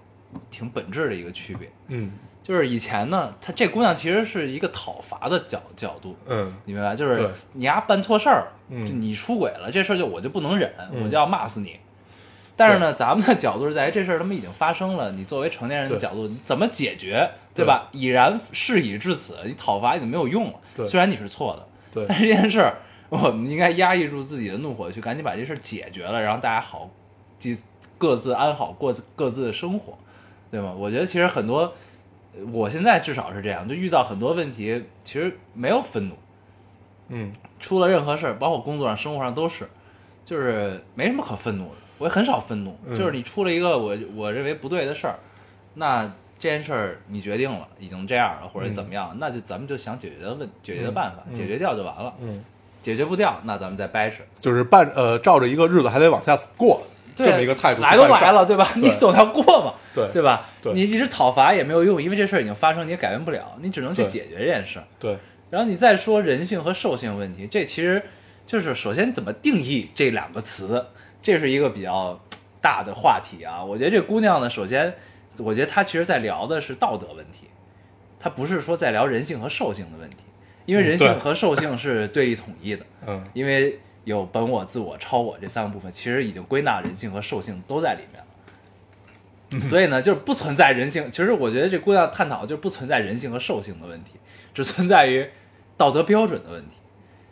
[0.50, 1.70] 挺本质的一个区别。
[1.90, 6.96] 嗯就是以前呢，她这姑娘其实是一个讨伐的角角度，嗯你明白？
[6.96, 11.78] 就是你丫办错事儿了，嗯就你出轨了，这事儿就我就不能忍，嗯我就要骂死你。
[12.58, 17.88] 但是呢，咱们的角度是在于这事儿他妈已经发生了，你作为成年人的角度，你怎么解决，对吧？
[17.92, 20.60] 已然事已至此，你讨伐已经没有用了。
[20.76, 22.78] 对虽然你是错的，对但是这件事儿，
[23.10, 26.90] 我们应该压抑住自己的怒火，去赶紧把这事儿解决了，然后大家好，
[27.38, 27.56] 即
[28.00, 29.96] 各自安好过各自的生活，
[30.50, 30.74] 对吗？
[30.76, 31.72] 我觉得其实很多，
[32.34, 36.16] 呃我现在至少是这样，就遇到很多问题，其实没有愤怒，
[37.10, 39.68] 嗯出了任何事儿，包括工作上、生活上都是，
[40.26, 41.76] 就是没什么可愤怒的。
[41.98, 45.16] 我也很少愤怒，嗯就是你出了一个我我认为不对的事儿，
[45.76, 46.06] 那
[46.40, 52.14] 这件事儿你决定了，已经这样了，或者怎么样，那就咱们就想解决的问解决的办法，嗯解决掉就完了。
[52.22, 52.44] 嗯，
[52.82, 54.18] 解决不掉，那咱们再掰扯。
[54.40, 56.84] 就是办呃照着一个日子还得往下过
[57.16, 58.70] 这么一个态度来都来了，对吧？
[58.76, 60.46] 你总要过嘛，对对吧？
[60.62, 64.86] 对你一直讨伐也没有用，因为这事儿已经发生，你也改变不了，你只能去解决这件事儿。
[65.00, 65.18] 对，
[65.50, 68.04] 然后你再说人性和兽性问题，这其实
[68.46, 70.86] 就是首先怎么定义这两个词，
[71.28, 72.18] 这是一个比较
[72.62, 73.62] 大的话题啊。
[73.62, 74.94] 我觉得这姑娘呢，首先
[75.40, 77.48] 我觉得她其实在聊的是道德问题，
[78.18, 80.24] 她不是说在聊人性和兽性的问题，
[80.66, 89.68] 因为人性和兽性是对立统一的， 嗯因为有本我、自我、超我这三个部分，其实已经归纳人性和兽性都在里面了。
[89.68, 91.12] 所以呢，就是不存在人性。
[91.12, 94.14] 其实我觉得这姑娘探讨就是不存在人性和兽性的问题，
[94.54, 95.28] 只存在于
[95.76, 96.78] 道德标准的问题。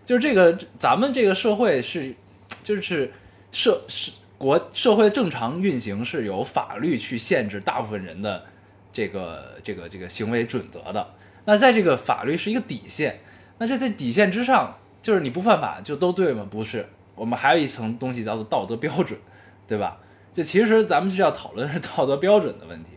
[0.03, 2.13] 就是这个咱们这个社会是，
[2.61, 3.11] 就是
[3.55, 8.43] 社是国社会正常运行是有法律去限制大部分人的
[8.91, 11.07] 这个这个这个行为准则的。
[11.45, 13.21] 那在这个法律是一个底线，
[13.57, 16.45] 那这在底线之上，就是你不犯法就都对吗？
[16.51, 19.17] 不是，我们还有一层东西叫做道德标准，
[19.65, 19.99] 对吧？
[20.33, 22.89] 就其实咱们是要讨论是道德标准的问题。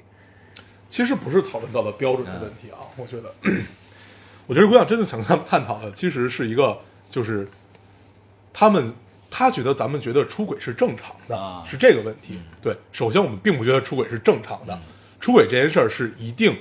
[0.89, 3.33] 其实不是讨论到的标准的问题啊，我觉得，
[4.49, 7.49] 我觉得姑娘真的想跟他们探讨的，其实是一个，就是
[8.53, 8.93] 他们
[9.31, 12.39] 他觉得咱们觉得出轨是正常的，啊是这个问题。
[12.63, 14.79] 对，首先我们并不觉得出轨是正常的，
[15.21, 16.57] 出轨这件事儿是一定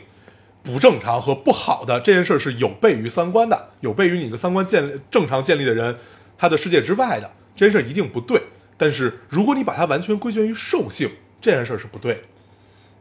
[0.63, 5.95] 不正常和不好的，这件事儿是有悖于三观的，有悖于你的三观建立正常建立的人
[6.37, 8.41] 他的世界之外的，这件事儿一定不对。
[8.77, 11.09] 但是如果你把它完全归结于兽性，
[11.41, 12.19] 这件事儿是不对的。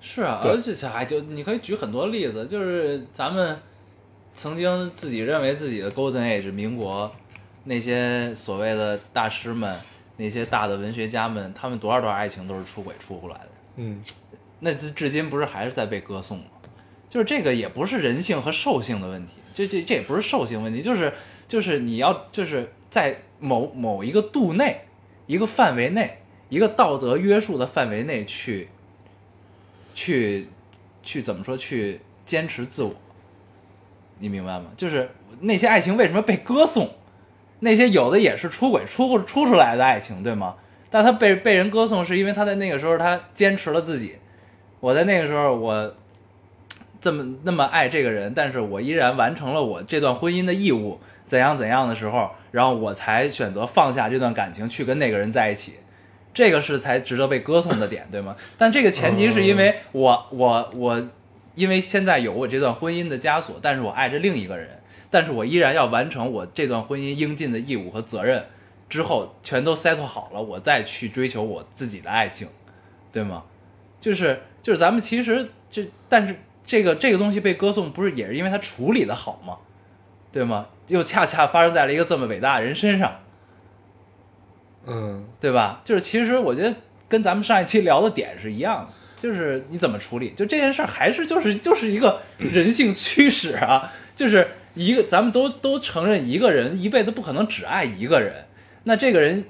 [0.01, 3.59] 是啊，而且还就你可以举很多例子，就是咱们
[4.35, 7.13] 曾经自己认为自己的 Golden Age 民国
[7.67, 9.79] 那些所谓的大师们，
[10.17, 14.03] 那些大的文学家们，他们多少多少爱情都是出轨出过来的，嗯，
[14.61, 16.45] 那至至今不是还是在被歌颂吗？
[17.11, 21.13] 就是这个也不是人性和兽性的问题，这这这也不是兽性问题，就是
[21.49, 24.83] 就是你要就是在某某一个度内，
[25.27, 28.69] 一个范围内，一个道德约束的范围内去
[29.95, 30.49] 去
[31.03, 32.95] 去怎么说去坚持自我，
[34.19, 34.67] 你明白吗？
[34.77, 36.89] 就是那些爱情为什么被歌颂？
[37.61, 40.57] 那些有的也是出轨出出出来的爱情，对吗？
[40.91, 44.17] 但他被被人歌颂，是因为他在那个时候他坚持了自己。
[44.81, 45.95] 我在那个时候我
[47.01, 55.75] 这么那么爱这个人，但是我依然完成了我这段婚姻的义务，怎样怎样的时候，然后我才选择放下这段感情去跟那个人在一起。
[56.33, 58.37] 这个是才值得被歌颂的点，对吗？
[58.59, 61.03] 但这个前提是因为我我我，
[61.55, 64.69] 因为现在有我这段婚姻的枷锁，但是我爱着另一个人，
[65.11, 68.45] 但是我依然要完成我这段婚姻应尽的义务和责任，
[68.89, 72.49] 之后全都 settle 好了，我再去追求我自己的爱情，
[73.13, 73.45] 对吗？
[74.01, 79.59] 就是就是咱们其实就但是这个这个东西被歌颂，不是也是因为它处理的好吗？
[80.33, 80.67] 对吗？
[80.89, 83.21] 又恰恰发生在了一个这么伟大的人身上，
[84.87, 85.81] 嗯对吧？
[85.83, 86.77] 就是其实我觉得
[87.09, 88.89] 跟咱们上一期聊的点是一样的，
[89.21, 98.47] 就是你怎么处理，就这件事儿还是就是就是一个人性驱使啊，就是一个咱们都都承认一个人一辈子不可能只爱一个人，
[98.85, 99.47] 那这个人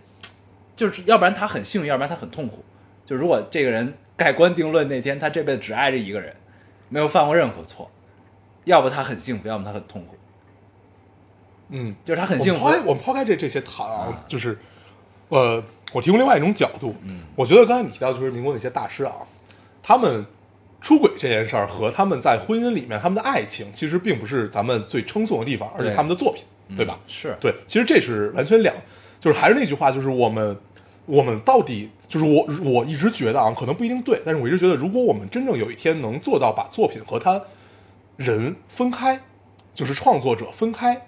[0.75, 2.65] 就是要不然他很幸运，要不然他很痛苦。
[3.05, 6.35] 就如果这个人盖棺定论那天他这辈子只爱这一个人，
[6.89, 7.91] 没有犯过任何错，
[8.65, 10.17] 要不他很幸福，要么他很痛苦。
[11.71, 12.65] 嗯，就是他很幸福。
[12.65, 14.57] 我们抛开我们抛开这这些谈啊，就是，
[15.29, 15.63] 呃，
[15.93, 19.15] 我提供另外一种角度，嗯，我觉得刚才你提到就是民国那些大师啊，
[19.83, 20.25] 他们
[20.81, 26.45] 出轨这件事儿和他们在婚姻里面他们的爱情，其实并不是咱们最称颂的地方，而且他们的作品，
[26.77, 26.99] 对吧？
[27.09, 27.37] 是。
[27.41, 28.75] 对，其实这是完全两，
[29.19, 30.57] 就是还是那句话，就是我们
[31.07, 37.41] 我们到底就是我我一直觉得啊，可能不一定对，但是我一直觉得，如果我们真正有一天能做到把作品和他
[38.17, 39.21] 人分开，
[39.75, 41.07] 就是创作者分开，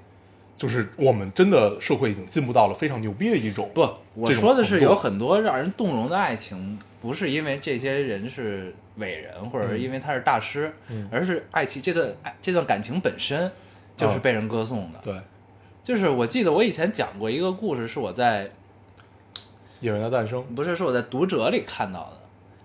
[0.56, 13.50] 就是我们真的社会已经进步到了非常牛逼的一种不，我说的是有很多让人动容的爱情，不是因为这些人是伟人，或者是因为他是大师，嗯而是爱情这段爱这段感情本身
[13.96, 14.98] 就是嗯被人歌颂的。
[15.02, 15.14] 对
[15.82, 18.50] 就是我记得我以前讲过一个故事，是我在
[19.80, 22.16] 演员的诞生，不是是我在读者里看到的，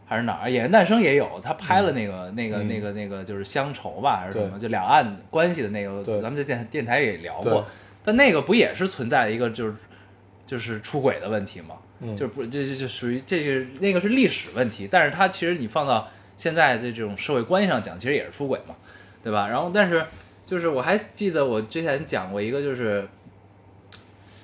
[0.06, 0.50] 还是哪儿？
[0.50, 4.60] 演员诞生也有，他拍了那个、那个、嗯那个、那个，就是乡愁吧，还是什么？
[4.60, 7.65] 就两岸关系的那个，咱们在电电台也聊过。
[8.04, 9.76] 但那个不也是存在一个就是
[10.46, 11.76] 就是出轨的问题吗？
[12.03, 18.75] 嗯就是不这这就属于这个那个是历史问题，但是他其实你放到现在的这种社会关系上讲，其实也是出轨嘛，
[19.23, 19.47] 对吧？
[19.47, 20.05] 然后但是
[20.45, 23.07] 就是我还记得我之前讲过一个，就是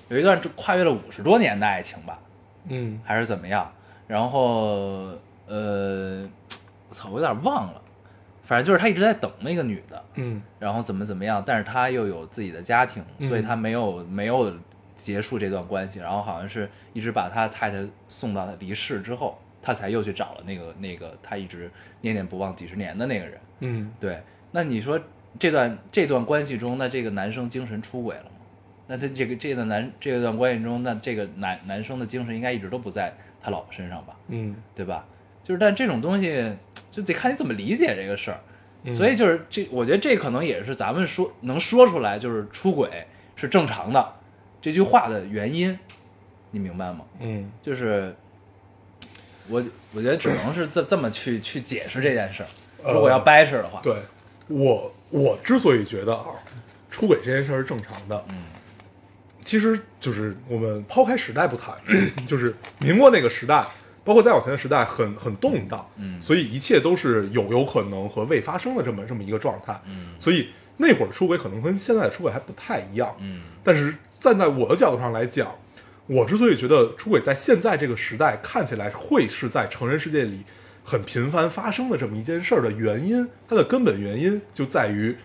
[0.07, 2.19] 有一段跨越了五十多年的爱情吧，
[2.67, 3.71] 嗯还是怎么样？
[4.07, 5.09] 然后
[5.45, 6.27] 呃，
[6.87, 7.81] 我操，我有点忘了，
[8.43, 14.51] 反正就是他一直在等那个女的，嗯然后怎么怎么样，但是他又有自己的家庭，嗯所以他没有没有
[14.99, 23.39] 结束这段关系，然后好像是一直把他太太送到他离世之后，他才又去找了那个那个他一直念念不忘几十年的那个人。
[23.61, 24.99] 嗯对，那你说
[25.39, 28.31] 这段这段关系中，那这个男生精神出轨了吗？
[28.87, 34.17] 那他这个这段男这段关系中，那这个男男生的精神应该一直都不在他老婆身上吧？
[34.27, 35.05] 嗯对吧？
[35.43, 36.55] 就是，但这种东西
[36.91, 38.39] 就得看你怎么理解这个事儿。
[38.83, 42.89] 嗯所以就是这，我觉得这可能也是咱们说能说出来就是出轨
[43.35, 44.13] 是正常的
[44.61, 45.77] 这句话的原因，
[46.51, 47.01] 你明白吗？
[47.19, 47.49] 嗯。
[47.63, 48.15] 就是
[49.47, 52.49] 我我觉得只能是这这么去去解释这件事儿。
[52.83, 53.95] 呃如果要掰扯的话，对。
[54.47, 56.25] 我我之所以觉得啊，
[56.89, 58.45] 出轨这件事儿是正常的，嗯，
[59.43, 61.75] 其实就是我们抛开时代不谈，
[62.25, 63.67] 就是民国那个时代，
[64.03, 70.15] 包括再往前的时代很很动荡，嗯所以一切都是有有可能和未发生的这么这么一个状态，嗯。
[70.19, 73.41] 所以那会儿出轨可能跟现在的出轨还不太一样，嗯。
[73.63, 75.55] 但是站在我的角度上来讲，
[76.07, 80.39] 我之所以觉得出轨在现在这个时代看起来会是在成人世界里
[80.83, 85.15] 很频繁发生的这么一件事儿的原因，它的根本原因就在于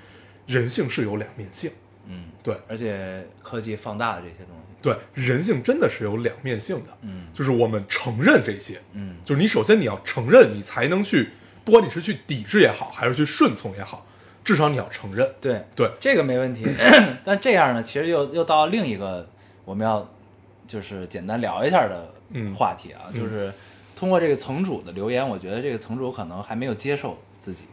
[0.47, 1.71] 人性是有两面性。
[2.07, 2.55] 嗯，对。
[2.69, 6.97] 而且科技放大了这些东西，对，人性真的是有两面性的。
[7.01, 7.29] 嗯。
[7.33, 9.17] 就是我们承认这些，嗯。
[9.25, 11.31] 就是你首先你要承认，你才能去，
[11.65, 14.07] 不管你是去抵制也好，还是去顺从也好，
[14.45, 15.29] 至少你要承认。
[15.41, 16.67] 对对，这个没问题。
[17.25, 19.27] 但这样呢，其实又又到另一个
[19.65, 20.07] 我们要
[20.69, 23.53] 就是简单聊一下的嗯话题啊，就是
[23.97, 27.65] 通过这个层主的留言，我觉得这个层主可能还没有接受自己，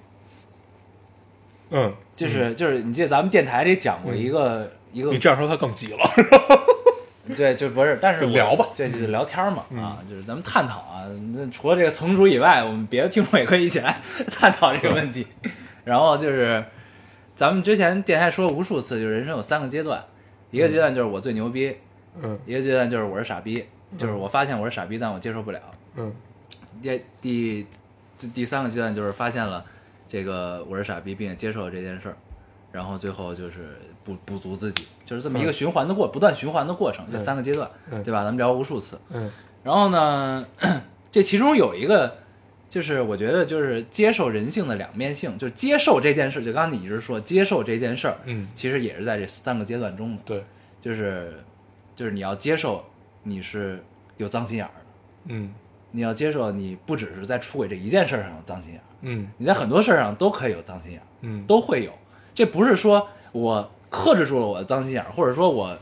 [1.72, 6.00] 嗯，就是、就是你记得咱们电台里讲过一个、一个你这样说他更急了。
[7.38, 11.06] 对，就不是，但是就聊吧对，就是聊天嘛，啊，就是咱们探讨啊。
[11.34, 15.26] 那除了这个层主以外，我们别的听众也可以一起来探讨这个问题。
[15.84, 16.64] 然后就是，
[17.36, 20.04] 咱们之前电台说无数次，就是人生有三个阶段，
[20.52, 21.76] 一个阶段就是我最牛逼，
[22.22, 23.66] 嗯一个阶段就是我是傻逼，
[23.98, 25.60] 就是我发现我是傻逼，但我接受不了。
[25.96, 26.14] 嗯
[26.82, 27.68] 第第
[28.18, 29.64] 第第三个阶段就是发现了
[30.08, 32.16] 这个我是傻逼，并且接受了这件事儿，
[32.72, 38.24] 然后最后就是补补足自己，就是这么一个循环的过，不断循环的过程，这三个阶段，嗯对吧？
[38.24, 39.00] 咱们聊无数次。
[39.12, 39.32] 嗯
[39.64, 40.46] 然后呢，
[41.12, 42.16] 这其中有一个，
[42.72, 50.44] 就是我觉得就是接受人性的两面性，就是接受这件事，就刚刚你一直说接受这件事儿，嗯其实也是在这三个阶段中的，对，
[50.80, 51.34] 就是
[51.98, 52.82] 就是你要接受
[53.24, 53.84] 你是
[54.16, 54.82] 有脏心眼儿的，
[55.26, 55.54] 嗯
[55.92, 61.92] 你要接受你不只是在出轨这一件事上有脏心眼儿，嗯你在很多事儿上都可以有脏心眼儿，嗯都会有。
[62.34, 65.78] 这不是说我克制住了我的脏心眼儿，或者说我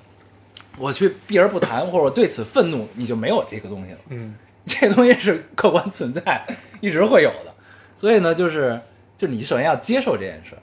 [0.80, 4.00] 我去避而不谈，或者我对此愤怒，你就没有这个东西了。
[4.10, 4.34] 嗯
[4.80, 6.46] 这东西是客观存在，
[6.80, 7.54] 一直会有的。
[7.96, 8.80] 所以呢，就是
[9.18, 10.62] 就是你首先要接受这件事儿，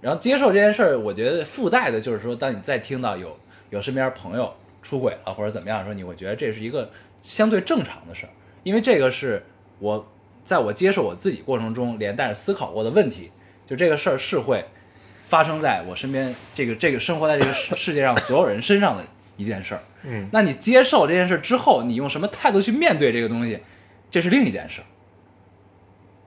[0.00, 3.38] 然后接受这件事儿，我觉得附带的就是说，当你再听到有
[3.70, 6.90] 有身边朋友出轨了或者怎么样的时候，你会觉得这是一个
[7.22, 8.30] 相对正常的事儿，
[8.64, 9.42] 因为这个是
[9.78, 10.06] 我
[10.44, 13.30] 在我接受我自己过程中连带着思考过的问题，
[13.66, 14.64] 就这个事儿是会
[15.24, 19.04] 发生在我身边这个这个生活在这个世世界上所有人身上的
[19.36, 19.80] 一件事儿。
[20.08, 23.60] 嗯那你接受这件事之后，你用什么态度去面对这个东西，
[24.10, 24.86] 这是另一件事儿。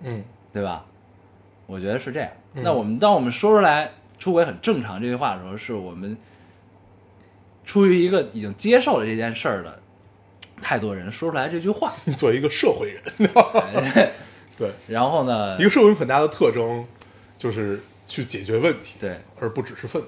[0.04, 0.86] 嗯对吧？
[1.66, 2.30] 我觉得是这样。
[2.54, 6.16] 嗯那我们当我们说出来出轨很正常这句话的时候，是我们
[7.64, 9.82] 出于一个已经接受了这件事儿的
[10.62, 11.94] 太多人说出来这句话。
[12.18, 13.02] 作为一个社会人，
[14.58, 16.86] 对，然后呢一，个社会人很大的特征
[17.38, 20.08] 就是去解决问题，对，而不只是愤怒。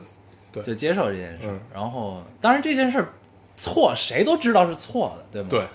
[0.51, 1.47] 对就接受这件事。
[1.47, 3.07] 嗯然后，当然这件事儿
[3.57, 5.47] 错，谁都知道是错的，对吗？
[5.49, 5.67] 对，。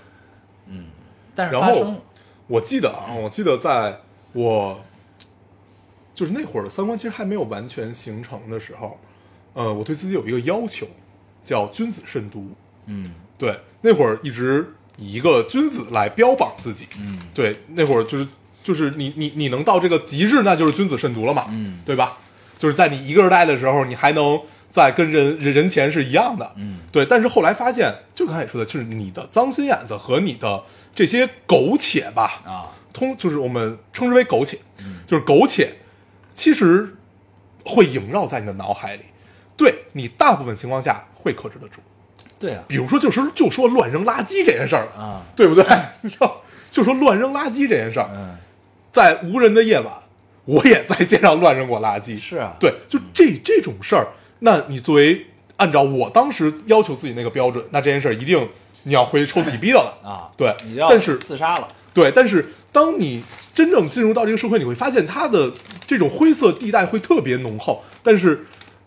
[0.66, 0.86] 嗯
[1.34, 2.00] 但是然后发生了，
[2.46, 4.00] 我记得啊，我记得在
[4.32, 4.80] 我
[6.12, 8.98] 就是那会儿的三观其实还没有完全形成的时候，
[9.54, 10.86] 呃，我对自己有一个要求，
[11.44, 12.50] 叫君子慎独。
[12.86, 16.88] 嗯对，那会儿一直以一个君子来标榜自己。
[16.98, 18.26] 嗯对，那会儿就是
[18.64, 22.18] 就是你你你能到这个极致，那就是君子慎独了嘛，嗯对吧？
[22.58, 24.40] 就是在你一个人待的时候，你还能
[24.78, 27.04] 在跟人人人前是一样的，嗯对。
[27.04, 30.62] 但是后来发现，就刚才也说的，就是你的脏心眼子和你的
[30.94, 35.74] 这些苟且吧，啊，通就是我们称之为苟且，嗯就是苟且，
[36.34, 36.94] 其实
[37.64, 39.02] 会萦绕在你的脑海里，
[39.56, 41.80] 对你大部分情况下会克制得住。
[42.38, 45.64] 对啊，比如说，就是就说乱扔垃圾这件事儿啊，对不对？
[46.02, 48.36] 你知道，就说乱扔垃圾这件事儿，嗯，
[48.92, 49.92] 在无人的夜晚，
[50.44, 52.16] 我也在街上乱扔过垃圾。
[52.16, 54.06] 是啊，对，就这这种事儿，
[54.40, 58.48] 那你作为按照我当时要求自己那个标准，那这件事儿一定
[58.84, 59.98] 你要回去抽自己逼的了。
[60.02, 63.22] 啊，对你要但是自杀了，对，但是当你
[63.52, 65.50] 真正进入到这个社会，你会发现它的
[65.86, 68.46] 这种灰色地带会特别浓厚，但是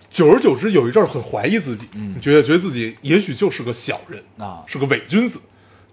[0.10, 2.14] 久而久之，有一阵儿很怀疑自己，嗯。
[2.16, 4.64] 你觉得觉得自己也许就是个小人啊。
[4.66, 5.40] 是个伪君子，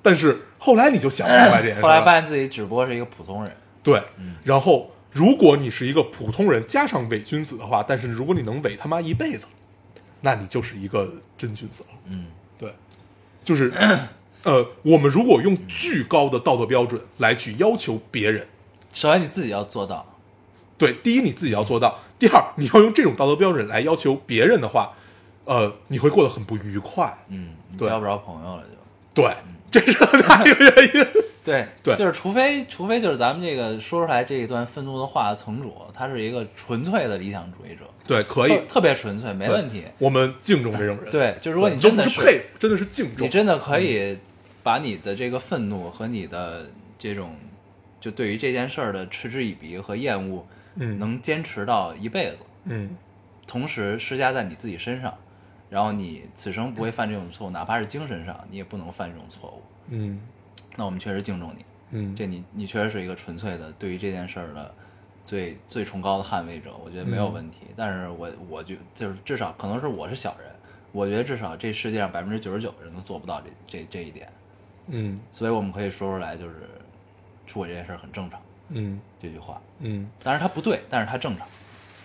[0.02, 4.00] 但是后来你就想明白这件事，后来发现自己只不过是一个普通人，对，
[4.44, 9.48] 然后如果你是一个普通人加上伪君子的话，但是如果你能伪他妈一辈子，
[10.20, 11.88] 那你就是一个真君子了。
[12.06, 12.26] 嗯
[12.56, 12.72] 对，
[13.42, 13.72] 就是，
[14.44, 18.46] 呃，我们如果用巨高的道德标准来去要求别人，
[18.94, 20.06] 首先你自己要做到，
[20.76, 24.92] 对，第一你自己要做到，第二你要用这种道德标准来要求别人的话，
[25.46, 27.12] 呃，你会过得很不愉快。
[27.28, 29.22] 嗯，你对交不着朋友了就。
[29.22, 29.34] 对，
[29.70, 31.06] 这是很大一个原因。
[31.44, 39.84] 对对就是除非除非就是咱们这个说出来这一段愤怒的话的层主，他是一个纯粹的理想主义者，对，可以特，特别纯粹，没问题。
[39.98, 41.10] 我们敬重这种人。
[41.10, 43.24] 对，就如果你真的不是佩服，真的是敬重。
[43.26, 44.18] 你真的可以
[44.62, 46.66] 把你的这个愤怒和你的
[46.98, 47.34] 这种
[47.98, 52.90] 就对于这件事儿的嗤之以鼻和厌恶，嗯能坚持到一辈子，嗯
[53.46, 55.14] 同时施加在你自己身上，
[55.70, 59.62] 然后你此生不会犯这种错误，哪怕是精神上，你也不能犯这种错误。
[59.90, 60.20] 嗯
[60.76, 64.74] 那我们确实敬重你，嗯，这你你确实是一个纯粹的对于这件事儿的
[65.24, 67.62] 最最崇高的捍卫者，我觉得没有问题。
[67.76, 70.48] 但是我我觉就是至少可能是我是小人，
[70.92, 74.30] 我觉得至少这世界上百分之九十九的人都做不到这这这一点，
[74.86, 76.68] 嗯所以我们可以说出来，就是
[77.46, 79.60] 出轨这件事儿很正常嗯这句话。
[79.80, 81.46] 嗯，当然它不对，但是它正常。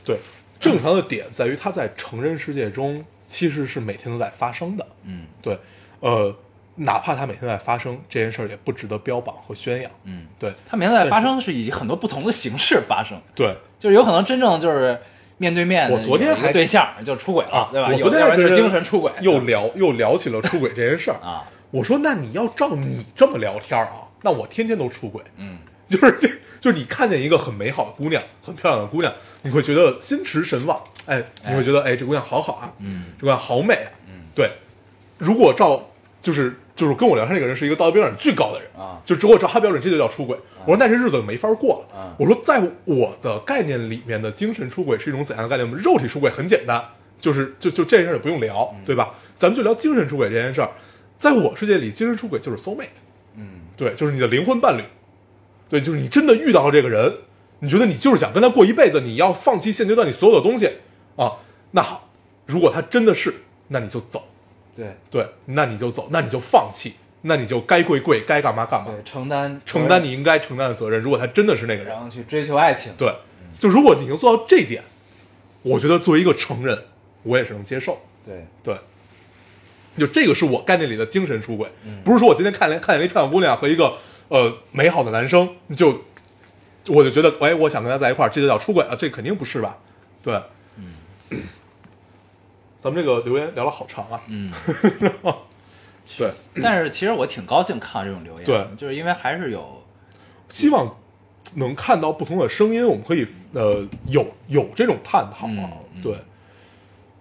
[0.06, 0.20] 对，
[0.64, 4.88] 正常的点在于它在成人世界中其实是每天都在发生的。
[5.04, 5.58] 嗯对，
[6.00, 6.36] 呃，
[6.76, 9.92] 哪怕它每天在发生，这件事儿也不值得标榜和宣扬。
[10.06, 14.98] 嗯，对它每天在发生是以很多不同的形式发生，对，就是有可能真正就是
[15.38, 17.92] 面对面我昨天还对象就出轨了，啊，对吧？
[18.00, 21.18] 昨天还跟人精神出轨，又聊又聊起了出轨这件事儿。
[21.26, 25.22] 啊，我说，那你要照你这么聊天儿啊，那我天天都出轨。
[25.38, 25.58] 嗯
[25.98, 26.28] 就是这，
[26.60, 34.50] 就是你看见一个很美好的姑娘，很漂亮的姑娘，你会觉得心驰神往，哎，你会觉得哎，这姑娘好好啊，嗯这姑娘好美啊，嗯，对。
[35.20, 40.38] 如果照就是就是跟我聊天那个人是一个道德标准巨高的人啊就如果照他标准，这就叫出轨。
[40.66, 41.98] 我说那这日子没法过了。
[41.98, 45.70] 啊我说在我的概念里面的精神出轨是一种怎样的概念？
[45.70, 46.84] 我们肉体出轨很简单，
[47.20, 49.14] 就是就就这件事儿也不用聊，对吧？
[49.38, 50.70] 咱们就聊精神出轨这件事儿。
[51.18, 52.88] 在我世界里，精神出轨就是 soul mate，
[53.36, 54.82] 嗯对，就是你的灵魂伴侣，
[55.74, 57.12] 对，就是你真的遇到了这个人，
[57.62, 60.70] 你觉得你就是想跟他过一辈子，你要放弃现阶段你所有的东西
[61.16, 61.34] 啊。
[61.72, 62.08] 那好，
[62.46, 63.34] 如果他真的是，
[63.70, 64.24] 那你就走，
[64.76, 66.94] 对对，那你就走，那你就放弃，
[67.24, 71.02] 那你就该跪跪，该干嘛干嘛，对，承担承担你应该承担的责任。
[71.02, 73.12] 如果他真的是那个人然，后去追求爱情，对，
[73.60, 74.84] 就如果你能做到这一点，
[75.64, 76.78] 我觉得作为一个成人，
[77.24, 78.00] 我也是能接受。
[78.24, 78.78] 对对，
[79.98, 81.68] 就这个是我概念里的精神出轨，
[82.04, 83.96] 不是说我今天看见看见一漂亮姑娘和一个
[84.34, 86.02] 呃美好的男生，就
[86.88, 88.96] 我就觉得，哎，我想跟他在一块儿，这就叫出轨啊？
[88.98, 89.78] 这肯定不是吧？
[90.24, 90.42] 对，
[90.78, 90.96] 嗯。
[92.82, 94.52] 咱们这个留言聊了好长啊，嗯，
[96.18, 96.32] 对，
[96.62, 98.68] 但是其实我挺高兴看到这种留言，对。
[98.76, 99.82] 就是因为还是有
[100.50, 100.98] 希望
[101.54, 105.72] 能看到不同的声音，我们可以呃有有这种探讨啊，
[106.02, 106.18] 对，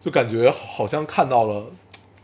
[0.02, 1.66] 就感觉好像看到了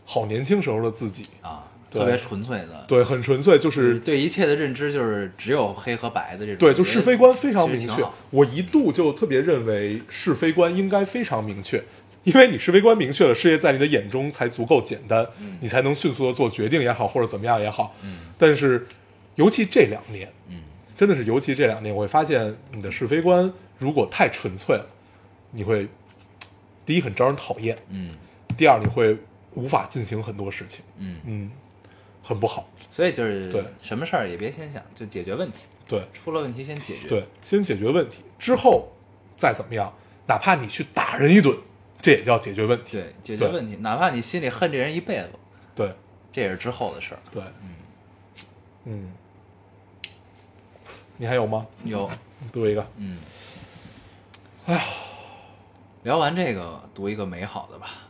[0.03, 8.03] 好年轻时候的自己，啊，对特别纯粹的，对，很纯粹，就就是是对一切的认知就是只有黑和白的这种，对，就是非观非常明确。
[8.29, 11.83] 我一度就特别认为是非观应该非常明确，
[12.23, 15.25] 因为你是非观明确了，世界在你的眼中才足够简单，
[15.61, 17.95] 你才能迅速的做决定也好，或者怎么样也好。
[18.03, 18.85] 嗯但是，
[19.35, 20.61] 尤其这两年，嗯
[20.95, 24.85] 真的是尤其这两年，我会发现你的是非观如果太纯粹了，
[25.51, 25.87] 你会
[26.85, 28.09] 第一很招人讨厌，嗯
[28.57, 29.17] 第二你会
[29.55, 31.51] 无法进行很多事情，嗯，嗯，
[32.23, 32.69] 很不好。
[32.91, 33.63] 所以就是对。
[33.81, 36.03] 什么事儿也别先想，就解决问题，对。
[36.13, 38.89] 出了问题先解决，对，先解决问题，之后
[39.37, 39.93] 再怎么样，
[40.27, 41.57] 哪怕你去打人一顿，
[42.01, 42.97] 这也叫解决问题。
[42.97, 45.29] 对，解决问题，哪怕你心里恨这人一辈子，
[45.75, 45.93] 对。
[46.31, 47.19] 这也是之后的事儿。
[47.31, 47.41] 对，
[48.85, 49.11] 嗯，
[51.17, 51.65] 你还有吗？
[51.83, 52.07] 有，
[52.51, 53.17] 读一个，嗯，
[54.67, 54.83] 哎呀，
[56.03, 58.07] 聊完这个，读一个美好的吧。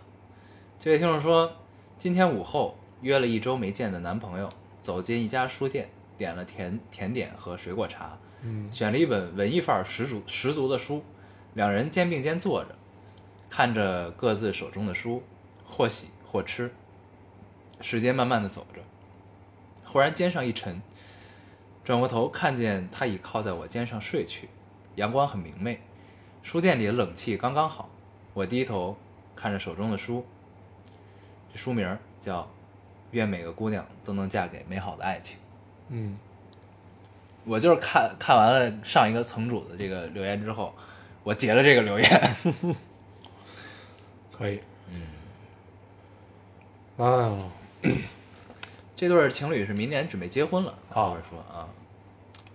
[0.82, 1.50] 这位听众说，
[1.98, 4.50] 今天午后约了一周没见的男朋友，
[4.82, 11.04] 走进一家书店，点了甜甜点和水果茶，嗯选了一本文艺范儿十足十足的书，
[11.54, 12.76] 两人肩并肩坐着，
[13.50, 15.24] 看着各自手中的书，
[15.66, 16.72] 或喜或吃。
[17.82, 18.82] 时间慢慢的走着，
[19.86, 20.82] 忽然肩上一沉，
[21.86, 24.50] 转过头看见他已靠在我肩上睡去，
[24.96, 25.80] 阳光很明媚，
[26.44, 27.90] 书店里的冷气刚刚好。
[28.34, 28.98] 我低头
[29.34, 30.26] 看着手中的书，
[31.54, 32.42] 这书名叫
[33.12, 35.36] 《愿每个姑娘都能嫁给美好的爱情》。
[35.90, 36.18] 嗯。
[37.46, 40.76] 我就是看看完了上一个层主的这个留言之后，
[41.24, 42.36] 我截了这个留言。
[44.32, 44.60] 可以，
[44.92, 45.02] 嗯，
[47.04, 47.50] 啊，
[48.96, 51.18] 这对儿情侣是明年准备结婚了，啊。
[51.30, 51.68] 说啊，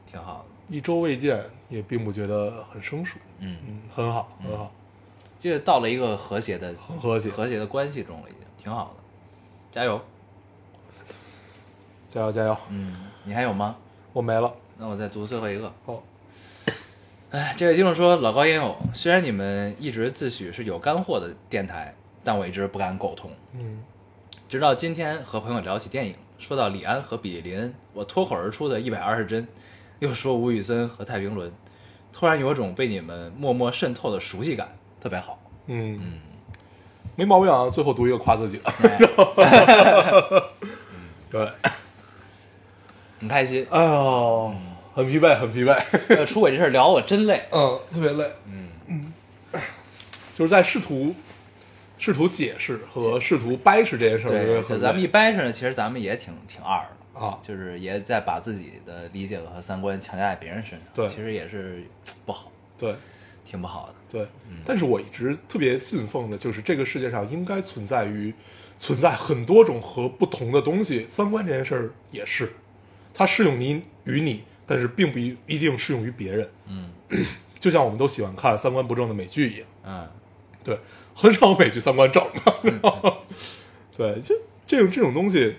[0.07, 4.70] 挺好的，一周未见，也并不觉得很生疏，嗯，嗯，很好，很好，
[5.40, 9.02] 这个到了一个和谐的很和谐和谐的关系中了，已经挺好的，
[9.72, 10.00] 加油。
[12.15, 12.57] 加油加油！
[12.69, 12.95] 嗯，
[13.25, 13.75] 你还有吗？
[14.12, 15.73] 我没了，那我再读最后一个。
[15.85, 16.01] 好，
[17.33, 21.93] 哎，这位听众说，老高烟友，虽然你们一直自诩是有干货的电台，
[22.23, 23.33] 但我一直不敢苟同。
[23.55, 23.83] 嗯
[24.49, 29.45] 直到今天和朋友聊起电影，说到李安和比利林恩，我脱口而出的一百二十帧，
[29.99, 31.51] 又说吴宇森和太平轮，
[32.12, 34.69] 突然有种被你们默默渗透的熟悉感，
[35.01, 35.37] 特别好。
[35.67, 36.21] 嗯
[37.17, 37.69] 没毛病啊。
[37.71, 38.71] 最后读一个夸自己的，
[41.29, 41.51] 对，
[43.25, 43.66] 很开心。
[43.70, 44.55] 哎呦，
[44.95, 45.75] 很疲惫，很疲惫，
[46.09, 47.43] 呃，出轨这事儿聊我真累。
[47.51, 48.68] 嗯，特别累，嗯。
[48.89, 49.12] 嗯
[50.35, 51.14] 就是在试图
[51.97, 61.09] 试图解释和试图掰扯这件事儿，对，就咱们一掰扯呢，其实咱们也挺挺二的，啊，就是也在把自己的理解和三观强加在别人身上，对。
[61.09, 61.83] 其实也是
[62.27, 62.95] 不好，对。
[63.47, 63.95] 挺不好的。
[64.11, 64.27] 对，
[64.64, 68.33] 但是我一直特别信奉的就是这个世界上应该存在于
[68.79, 72.53] 存在很多种和不同的东西，三观这件事儿也是，
[73.15, 76.51] 它适用你于你，但是并不一一定适用于别人。
[76.69, 76.91] 嗯
[77.61, 80.07] 就像我们都喜欢看三观不正的美剧一样，嗯，
[80.62, 80.79] 对，
[81.15, 82.83] 很少有美剧三观正的，
[83.97, 84.35] 对，就
[84.67, 85.57] 这种这种东西，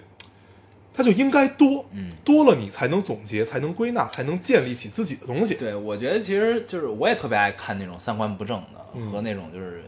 [0.93, 5.55] 它就应该多，嗯多了你才能总结，才能归纳，才能建立起自己的东西。
[5.55, 9.83] 对，我觉得其实就是我也特别爱看那种三观不正的、嗯和那种就是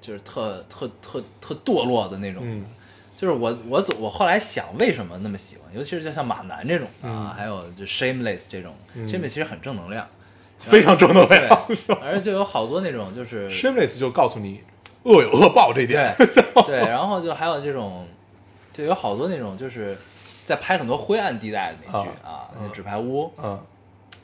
[0.00, 2.42] 就是特特特特堕落的那种。
[2.44, 2.64] 嗯
[3.24, 10.06] 就是我我总我后来想为什么那么喜欢，尤其是就像马南这种的啊，嗯还有就 Shameless 这种、嗯 s h a m e l e s s 其实很正能量，
[10.58, 11.66] 非常正能量。
[11.66, 14.60] 对，而且就有好多那种就是 Shameless 就告诉你，
[15.04, 16.14] 恶有恶报这一点。
[16.18, 16.26] 对
[16.66, 18.06] 对，然后就还有这种，
[18.74, 19.96] 就有好多那种就是
[20.44, 23.58] 在拍很多灰暗地带的美剧啊，那纸牌屋，嗯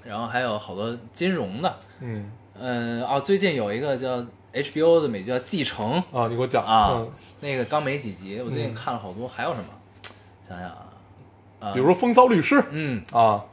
[0.04, 4.22] 然后还有好多金融的，嗯嗯哦，最近有一个叫
[4.52, 9.64] HBO 的美剧叫《继承》啊，你给我讲啊，嗯那个刚没几集，我最近嗯看了好多，还有什么？
[10.48, 10.88] 想想啊，
[11.60, 13.44] 呃，比如说《风骚律师》嗯，啊，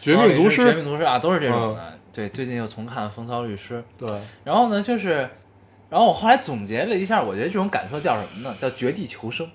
[0.04, 1.98] 《绝命毒师绝命》毒师啊，都是这种的。
[2.12, 5.28] 对，最近又重看《风骚律师》，对，然后呢，就是，
[5.88, 8.54] 然后我后来总结了一下，我觉得这种感受叫什么呢？
[8.60, 9.48] 叫绝地求生。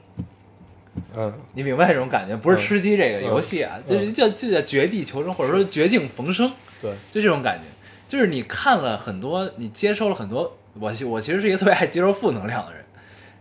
[1.16, 2.36] 嗯你明白这种感觉？
[2.36, 7.66] 不是嗯吃鸡这个游戏啊，就是叫就叫绝地求生，或者说绝境逢生，对，就这种感觉。
[8.08, 12.84] 就是你看了很多，你接收了很多，我我其实是一个特别爱接受负能量的人，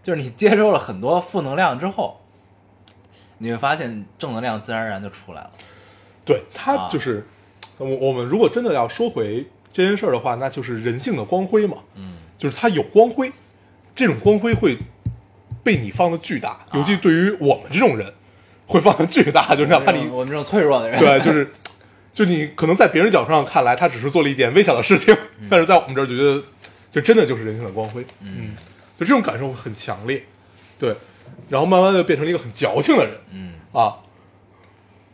[0.03, 2.21] 就是你接受了很多负能量之后，
[3.39, 5.51] 你会发现正能量自然而然就出来了。
[6.25, 7.27] 对，它啊就是
[7.79, 13.33] 我我们如果真的要说回这件事儿的话，那就是人性的光辉嘛，嗯就是他有光辉，
[13.95, 14.77] 这种光辉会
[15.63, 18.13] 被你放的巨大，尤其对于我们这种人，
[18.67, 21.53] 会放的巨大，就是哪怕你我们这种脆弱的人，对，就是
[22.13, 25.17] 就你可能在别人角度上看来，他只是做了一件微小的事情，
[25.49, 26.43] 但是在我们这儿就觉得，
[26.97, 28.03] 这真的就是人性的光辉。
[28.21, 28.57] 嗯，
[28.97, 30.25] 就这种感受很强烈。
[30.79, 30.97] 对，
[31.51, 33.15] 然后慢慢的变成了一个很矫情的人。
[33.33, 33.99] 嗯，啊，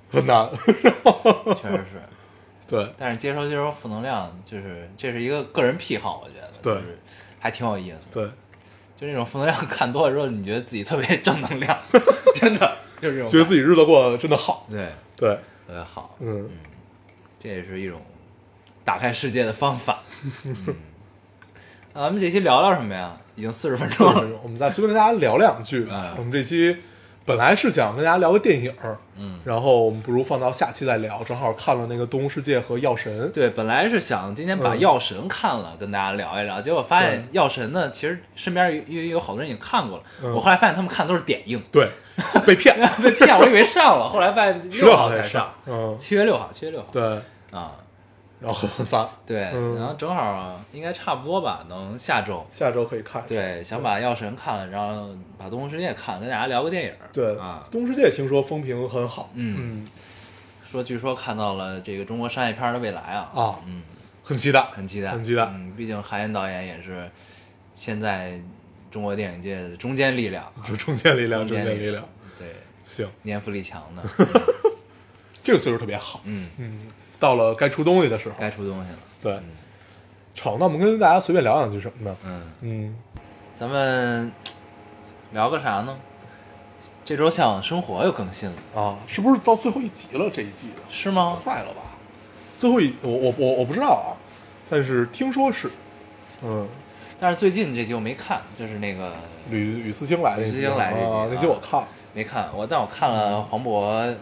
[0.09, 0.49] 很难。
[0.65, 2.01] 确实是。
[2.69, 6.75] 对，但是接收接收负能量，就是这是一个个人癖好，我觉得，对。
[6.75, 6.99] 就是
[7.41, 7.97] 还挺有意思。
[8.13, 8.25] 对，
[8.97, 11.77] 就那种负能量看多了之后，你觉得自己特别正能量，
[12.37, 13.39] 真的就是这种，觉。
[13.41, 14.69] 得自己日子过得真的好。
[14.71, 14.89] 对。
[15.17, 15.35] 对，
[15.67, 16.49] 特别好，嗯，
[17.41, 18.01] 这也是一种
[18.85, 20.01] 打开世界的方法。
[20.45, 20.73] 嗯，那
[21.95, 23.13] 咱们这期聊聊什么呀？
[23.35, 24.39] 已经四十分钟了。
[24.43, 26.15] 我们再随便跟大家聊两句哎。
[26.17, 26.75] 我们这期
[27.27, 28.75] 本来是想跟大家聊个电影，
[29.19, 31.23] 嗯，然后我们不如放到下期再聊。
[31.23, 40.05] 正好看了那个《动物世界》和《药神》，对，本来是想今天把《嗯药神》看了，跟大家聊一聊，结果发现《药神》呢，其实身边有有有好多人已经看过了。
[40.23, 41.91] 嗯我后来发现他们看的都是点映，对，
[42.47, 46.87] 被骗，被骗，我以为上了，后来发现六号才才上，嗯，七月六号，七月六号。
[46.91, 47.03] 对，
[47.51, 47.73] 啊，
[48.43, 49.09] 然后很烦。
[49.25, 49.77] 对，嗯。
[49.77, 52.45] 然后正好应该差不多吧，能下周。
[52.51, 53.25] 下周可以看。
[53.27, 56.93] 对，想把《药神》看了，然后把《动物世界》看了，跟大家聊个电影。
[57.13, 59.57] 对啊，动物世界》听说风评很好，嗯。
[59.83, 59.89] 嗯。
[60.71, 63.83] 说据说看到了这个中国商业片的未来啊，啊，嗯，
[64.25, 65.45] 很期待，很期待，很期待。
[65.45, 67.11] 嗯，毕竟韩延导演也是
[67.75, 68.41] 现在
[68.91, 72.03] 中国电影界的中坚力量，就中坚力量，中坚力量，，
[72.39, 74.03] 对，行，年富力强的，
[75.45, 76.79] 这个岁数特别好，嗯，嗯，
[77.23, 79.39] 到了该出东西的时候，该出东西了，对。
[80.41, 82.17] 好，那我们跟大家随便聊两句什么呢？
[82.25, 82.97] 嗯，嗯，
[83.55, 84.33] 咱们
[85.31, 85.97] 聊个啥呢？
[87.05, 90.29] 这周《向往生活》又更新了，啊，是不是到最后一集了？
[90.35, 91.39] 这一季的是吗？
[91.45, 91.83] 快了吧？
[92.59, 94.19] 最后一，我我我我不知道啊，
[94.69, 95.71] 但是听说是，
[96.43, 96.67] 嗯，
[97.21, 99.13] 但是最近这集我没看，就是那个
[99.49, 104.13] 吕吕思清来吕思清来这集那集我看了没看，我但我看了黄渤、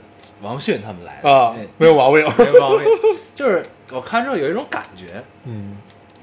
[0.43, 2.87] 王迅他们来的啊哎，没有毛病， 没有毛病，
[3.35, 3.63] 就是
[3.93, 5.77] 我看之后有一种感觉嗯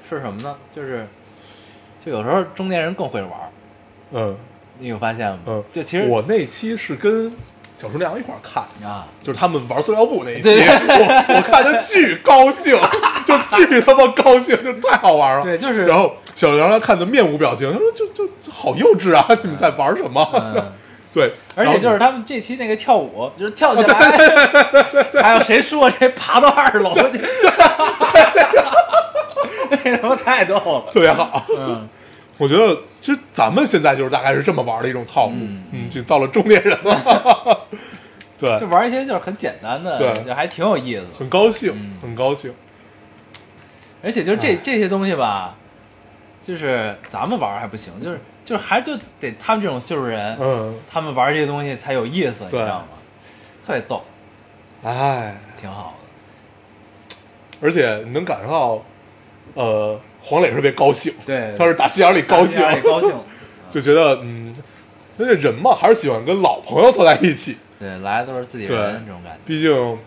[0.09, 0.55] 是什么呢？
[0.75, 1.07] 就是
[2.03, 3.31] 就有时候中年人更会玩，
[4.11, 4.35] 嗯
[4.79, 5.39] 你有发现吗？
[5.47, 7.31] 嗯，就其实我那期是跟
[7.75, 8.87] 小厨娘一块儿看的。
[8.87, 12.75] 啊，就是他们玩塑料布那一期， 我我看的巨高兴，
[13.25, 15.43] 就巨他妈高兴，就太好玩了。
[15.43, 20.27] 对就是然后小杨他看的面无表情，他说就就就好幼稚啊，你们在玩什么？
[20.33, 20.71] 嗯
[21.17, 23.99] 对，而且就是他们这期那个跳舞，就是跳起来，
[25.23, 27.17] 还有谁输了谁爬到二楼去，
[29.83, 30.83] 那什么太逗了。
[30.93, 31.43] 特别好。
[31.57, 31.89] 嗯，
[32.37, 37.61] 我觉得其实咱们现在就是大概是这么玩的一种套路，嗯嗯，就到了中年人了，
[38.37, 41.07] 对就，玩一些就是很简单的，对就还挺有意思的。
[41.17, 42.53] 很高兴嗯，很高兴。
[44.03, 45.55] 而且就是这这些东西吧，
[46.43, 52.85] 就是咱们玩还不行，就是就是还就得他们这种岁数人，嗯，他们玩这些东西才有意思，你知道吗？
[53.65, 54.01] 特别逗，
[54.83, 55.95] 哎，挺好
[57.09, 57.15] 的。
[57.59, 58.83] 而且你能感受到，
[59.61, 63.11] 呃，黄磊特别高兴，对，他是打心眼里高兴，里高兴。
[63.69, 64.55] 就觉得嗯，
[65.19, 67.57] 而且人嘛，还是喜欢跟老朋友坐在一起。
[67.77, 69.39] 对，来的都是自己人，这种感觉。
[69.45, 69.99] 毕竟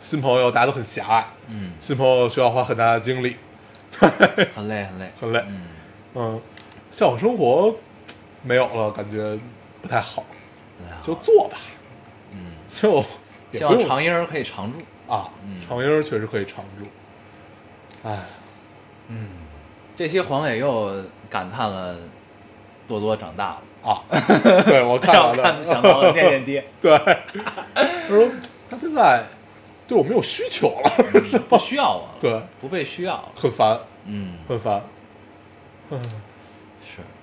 [0.00, 3.36] 新朋友大家都很狭隘，嗯，新朋友需要花很大的精力，
[3.96, 5.44] 很累，很累， 很累。
[5.48, 5.62] 嗯，
[6.16, 6.40] 嗯，
[6.96, 7.76] 向往生活
[8.42, 9.38] 没有了，感觉
[9.82, 10.24] 不太好，
[11.02, 11.58] 就做吧，
[12.32, 13.02] 嗯，就
[13.52, 13.86] 希望不用。
[13.86, 14.78] 长婴儿可以常住。
[15.06, 16.86] 啊嗯，长婴儿确实可以常住。
[18.02, 18.18] 哎，
[19.08, 19.28] 嗯，
[19.94, 21.98] 这期黄磊又感叹了
[22.88, 24.02] 多多长大了，啊，
[24.64, 25.42] 对我看我了。
[25.44, 26.98] 看想到了念念爹， 对，
[27.74, 28.26] 他说
[28.70, 29.22] 他现在
[29.86, 30.90] 对我没有需求了，
[31.22, 31.58] 是不？
[31.58, 33.32] 需要我了， 对，不被需要了。
[33.36, 34.82] 很烦，嗯，很烦。
[35.90, 36.08] 嗯，是。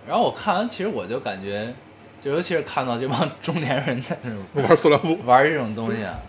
[0.07, 1.73] 然后我看完，其实我就感觉，
[2.19, 6.19] 就尤其是看到这帮 中年人在那种玩塑料布，玩这种东西啊，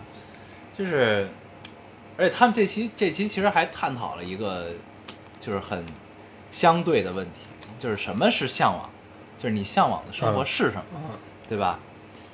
[0.77, 1.27] 就是，
[2.17, 4.67] 而且他们这期这期其实还探讨了一个，
[5.39, 5.83] 就是很
[6.51, 7.41] 相对的问题，
[7.77, 8.89] 就是什么是向往，
[9.37, 11.79] 就是你向往的生活嗯是什么，啊对吧？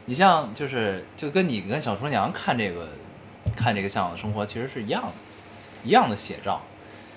[0.06, 2.88] 你像就是就跟你跟小厨娘看这个
[3.56, 5.10] 看这个向往的生活其实是一样的，
[5.84, 6.62] 一样的写照，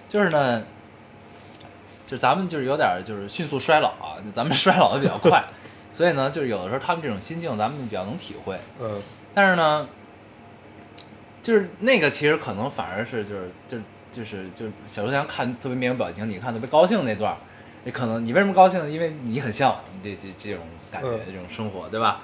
[0.08, 0.62] 就是呢，
[2.14, 5.42] 就是咱们就是有点就是迅速衰老啊，咱们 衰老的比较快，
[5.90, 9.02] 所以呢，就是有的时候他们这种心境咱们比较能体会，嗯
[9.34, 9.88] 但是呢，
[11.42, 17.36] 就是那个其实可能反而是就是就是就是就是小厨娘看特别面无表情，你看特别高兴那段儿，
[17.82, 18.88] 你可能你为什么高兴？
[18.92, 20.62] 因为你很向往这这这种
[20.92, 22.20] 感觉、嗯这种生活，对吧？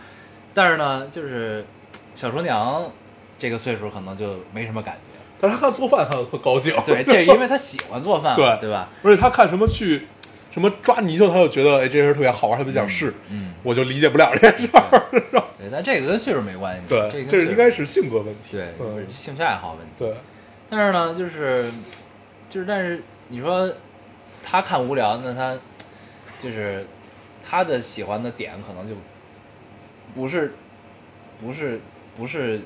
[0.55, 1.67] 但是呢，就是
[2.15, 2.89] 小厨娘
[3.41, 5.01] 这个岁数可能就没什么感觉。
[5.41, 6.75] 但是他看做饭，他特高兴。
[6.85, 8.89] 对，这是因为他喜欢做饭， 对对吧？
[9.03, 10.07] 而且他看什么去
[10.51, 15.09] 什么抓泥鳅，他就觉得哎这件事特别好玩，他就想试，嗯，我就理解不了这件事儿。
[15.59, 18.57] 对，但这个跟岁数没关系，对，这个这是应该是性格问题。
[18.57, 18.67] 对，
[19.11, 19.93] 兴趣爱好问题。
[19.99, 20.15] 对，
[20.69, 21.71] 但是呢，就是
[22.49, 23.73] 就是，但是你说
[24.45, 25.57] 他看无聊，那他
[26.43, 26.87] 就是
[27.49, 28.95] 他的喜欢的点可能就
[30.15, 30.55] 不是
[31.41, 31.81] 不是
[32.17, 32.61] 不是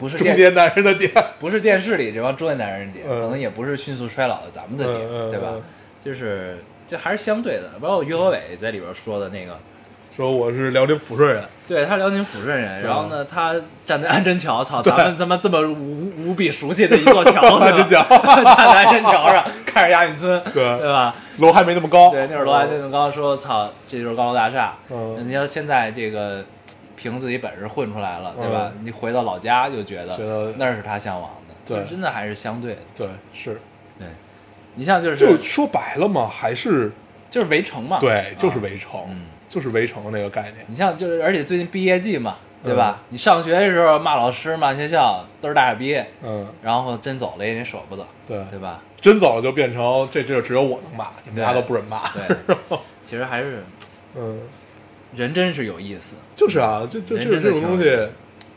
[0.00, 5.62] 不是中年男人的点，不是电视里这帮中年男人的点，嗯可能也不是迅速衰老的咱们的点，嗯嗯对吧嗯？
[6.02, 9.56] 就是这还是相对的，包括于和伟在里边说的那个。
[10.16, 13.54] 说我是辽宁抚顺人，对他辽宁抚顺人，然后呢，他
[13.86, 21.14] 站在安贞桥，操，咱们他妈这么无无比熟悉的一座桥， 安贞桥 站在安贞桥上看着亚运村， 对对吧？
[21.38, 22.10] 楼还没那么高。
[22.10, 24.74] 对，那会儿楼还没那么高，说操，这就是高楼大厦。
[24.90, 26.44] 嗯你要现在这个
[27.00, 28.70] 凭自己本事混出来了，对吧？
[28.82, 32.80] 你回到老家就觉得觉得那是他向往的，对真的还是相对的。
[32.94, 33.58] 对，是，
[33.98, 34.06] 对，
[34.74, 36.92] 你像就是就说白了嘛，还是
[37.30, 40.56] 就是围城嘛，对，就是啊围城，嗯就是围城的那个概念。
[40.68, 43.00] 你像就是，而且最近毕业季嘛，对吧？
[43.08, 48.82] 你上学的时候骂老师、骂学校，都是大傻逼，嗯，然后真走了也得舍不得，对对吧？
[49.00, 52.10] 真走了就变成这这就只有我能骂，你们对家都不准骂。
[52.10, 52.36] 对，
[53.06, 53.64] 其实还是
[54.14, 54.38] 嗯，
[55.14, 57.84] 人真是有意思，就是啊，就就就是这种东西，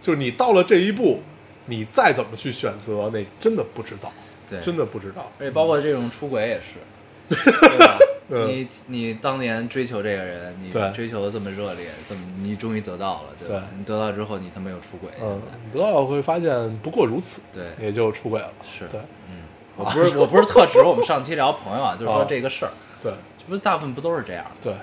[0.02, 1.22] 就是你到了这一步，
[1.66, 4.12] 你再怎么去选择，那真的不知道，
[4.50, 5.32] 对，真的不知道。
[5.40, 7.98] 而且包括这种出轨也是，对吧？
[8.30, 13.64] 嗯 你你当年追求这个人，你追求的这么热烈，怎么你终于得到了，对吧？
[13.70, 13.78] 对。
[13.78, 15.42] 你得到之后，你他妈又出轨，嗯
[15.74, 17.64] 得到会发现不过如此，对。
[17.86, 18.52] 也就出轨了。
[18.64, 18.86] 是。
[18.88, 19.00] 对。
[19.30, 19.44] 嗯，
[19.76, 23.12] 我不是我不是特指我们上期聊朋友啊，就是说哦这个事儿，对。
[23.38, 24.74] 这不是大部分不都是这样的，对。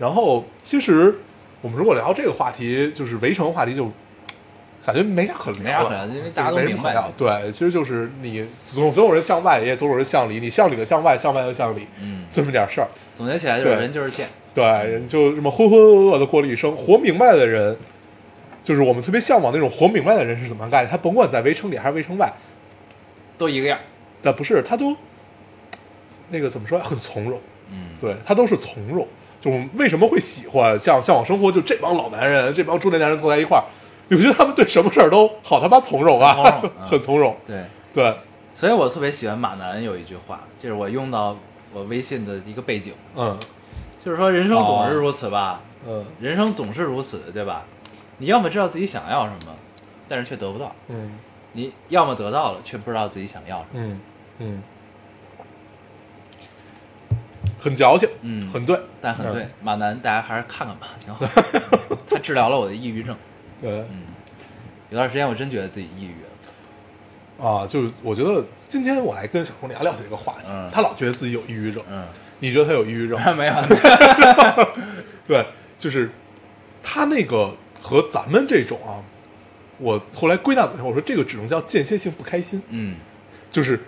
[0.00, 1.14] 然后其实
[1.60, 3.84] 我们如果聊这个话题，就是围城话题，就
[4.84, 7.12] 感觉没啥可聊的，没啥可聊因为大家都明白。
[7.18, 12.88] 对，其实就是你总总有人向外，也总有人向里，你向里的向外，向外的向里，嗯，这么点事儿。
[13.14, 17.76] 总结起来就是人就是贱，对，人就这么浑浑噩噩的过了一生，活明白的人，
[18.64, 20.90] 就是我们特别向往那种活明白的人是怎么干的。
[20.90, 22.32] 他甭管在围城里还是围城外，
[23.36, 23.78] 都一个样，
[24.22, 24.96] 但不是他都
[26.30, 27.38] 那个怎么说，很从容。
[27.70, 29.06] 嗯，对他都是从容。
[29.40, 31.50] 就为什么会喜欢像向往生活？
[31.50, 33.64] 就这帮老男人，这帮中年男人坐在一块儿，
[34.10, 37.36] 我觉得他们对什么事儿都好他妈从容啊，很从容嗯很从容。
[37.46, 37.64] 对，
[37.94, 38.16] 对，
[38.54, 41.36] 所以我特别喜欢马南有一句话，这是我用到
[41.72, 43.38] 我微信的一个背景，嗯。
[44.04, 46.04] 就是说人生总是如此吧，嗯。
[46.20, 47.64] 人生总是如此，对吧？
[48.18, 49.54] 你要么知道自己想要什么，
[50.08, 51.18] 但是却得不到；嗯。
[51.52, 53.84] 你要么得到了，却不知道自己想要什么。
[53.84, 54.00] 嗯。
[54.38, 54.62] 嗯，
[57.60, 61.26] 很矫情，嗯很对，但很对嗯，马南大家还是看看吧，挺好。
[62.08, 63.16] 他治疗了我的抑郁症。
[63.60, 63.70] 对。
[63.90, 64.02] 嗯，
[64.90, 67.46] 有段时间我真觉得自己抑郁了。
[67.48, 70.70] 啊，就是我觉得今天我还跟小红聊聊这个话题，嗯。
[70.72, 72.04] 他老觉得自己有抑郁症，嗯，
[72.38, 73.18] 你觉得他有抑郁症？
[73.36, 73.54] 没有，
[75.26, 75.46] 对，
[75.78, 76.10] 就是
[76.82, 79.00] 他那个和咱们这种啊，
[79.78, 82.96] 我后来归纳总结，我说这个只能叫间歇性不开心，嗯，
[83.50, 83.80] 就是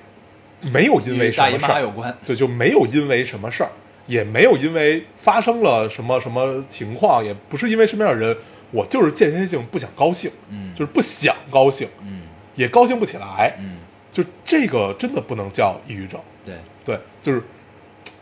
[0.72, 1.80] 没有因为什么事儿。
[1.80, 2.16] 有关。
[2.24, 3.70] 对，就没有因为什么事儿，
[4.06, 8.36] 也没有因为发生了什么什么情况，也不是因为身边的人，
[8.70, 10.72] 我就是间歇性不想高兴，嗯。
[10.74, 12.22] 就是不想高兴，嗯。
[12.54, 13.78] 也高兴不起来，嗯，
[14.12, 16.54] 就这个真的不能叫抑郁症，对，
[16.84, 17.42] 对，就是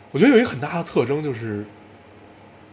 [0.09, 1.65] 我觉得有一个很大的特征就是，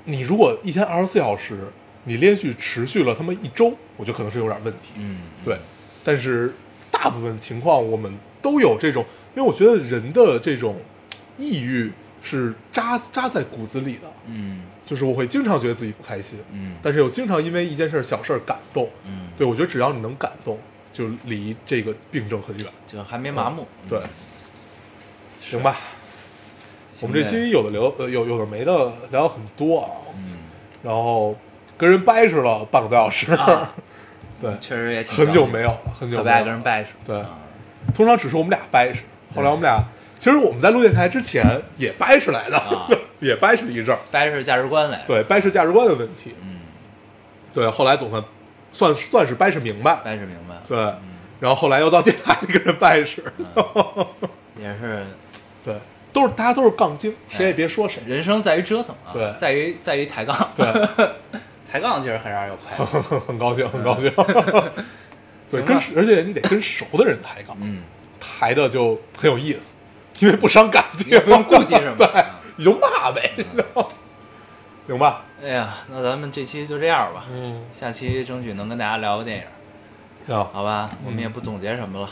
[0.05, 1.59] 你如果一天二十四小时，
[2.05, 4.93] 你连续持续了他妈一周，我觉得可能是有点问题。
[4.99, 5.57] 嗯，对，
[6.05, 6.55] 但是
[6.93, 9.05] 大部分情况我们都有这种，
[9.39, 10.75] 因为我觉得人的这种
[11.39, 18.91] 抑郁是扎扎在骨子里的，嗯就是我会经常觉得自己不开心，嗯但是又经常因为一件事小事儿感动。
[19.07, 20.59] 嗯，对，我觉得只要你能感动，
[20.91, 22.67] 就离这个病症很远。
[22.89, 23.63] 就还没麻木。
[23.85, 24.09] 嗯对嗯，
[25.41, 25.77] 行吧，
[26.99, 30.39] 我们这期有的聊，呃，有有的没的聊很多啊，嗯，
[30.83, 31.37] 然后
[31.77, 33.73] 跟人掰扯了半个多小时，啊
[34.41, 36.39] 对，确实也挺很久没有了，很久没有。
[36.39, 36.91] 跟人掰扯。
[37.07, 37.39] 对啊
[37.95, 39.01] 通常只是我们俩掰扯，
[39.35, 39.83] 后来我们俩，
[40.19, 41.45] 其实我们在录电台之前
[41.77, 42.89] 也掰扯来的，啊。
[43.21, 46.61] 也掰扯了一阵儿，掰扯价值观来。，对，掰扯价值观的问题，嗯，
[47.53, 48.23] 对，后来总算
[48.73, 50.55] 算算是掰扯明白，掰扯明白。
[50.55, 50.63] 了。
[50.69, 50.79] 对，
[51.41, 53.21] 然后后来又到电台里跟人掰扯，
[54.57, 55.05] 也是。
[55.65, 55.75] 对，
[56.13, 59.35] 都是大家都是杠精，谁也别说谁，人生在于折腾啊，对。
[59.37, 60.51] 在于在于抬杠。
[60.55, 60.65] 对，
[61.69, 63.03] 抬杠其实很让人有快乐。
[63.27, 64.13] 很高兴，很高兴。
[65.51, 67.83] 对，跟而且你得跟熟的人抬杠，嗯，
[68.21, 69.77] 抬的就很有意思，
[70.21, 73.89] 因为不伤感情，也不用顾忌什么 对啊，你就骂呗，你知道吗
[74.87, 75.23] 行吧？
[75.43, 77.27] 哎呀，那咱们这期就这样吧。
[77.31, 79.45] 嗯，下期争取能跟大家聊个电影，
[80.27, 80.91] 行，好吧？
[81.05, 82.11] 我们也不总结什么了，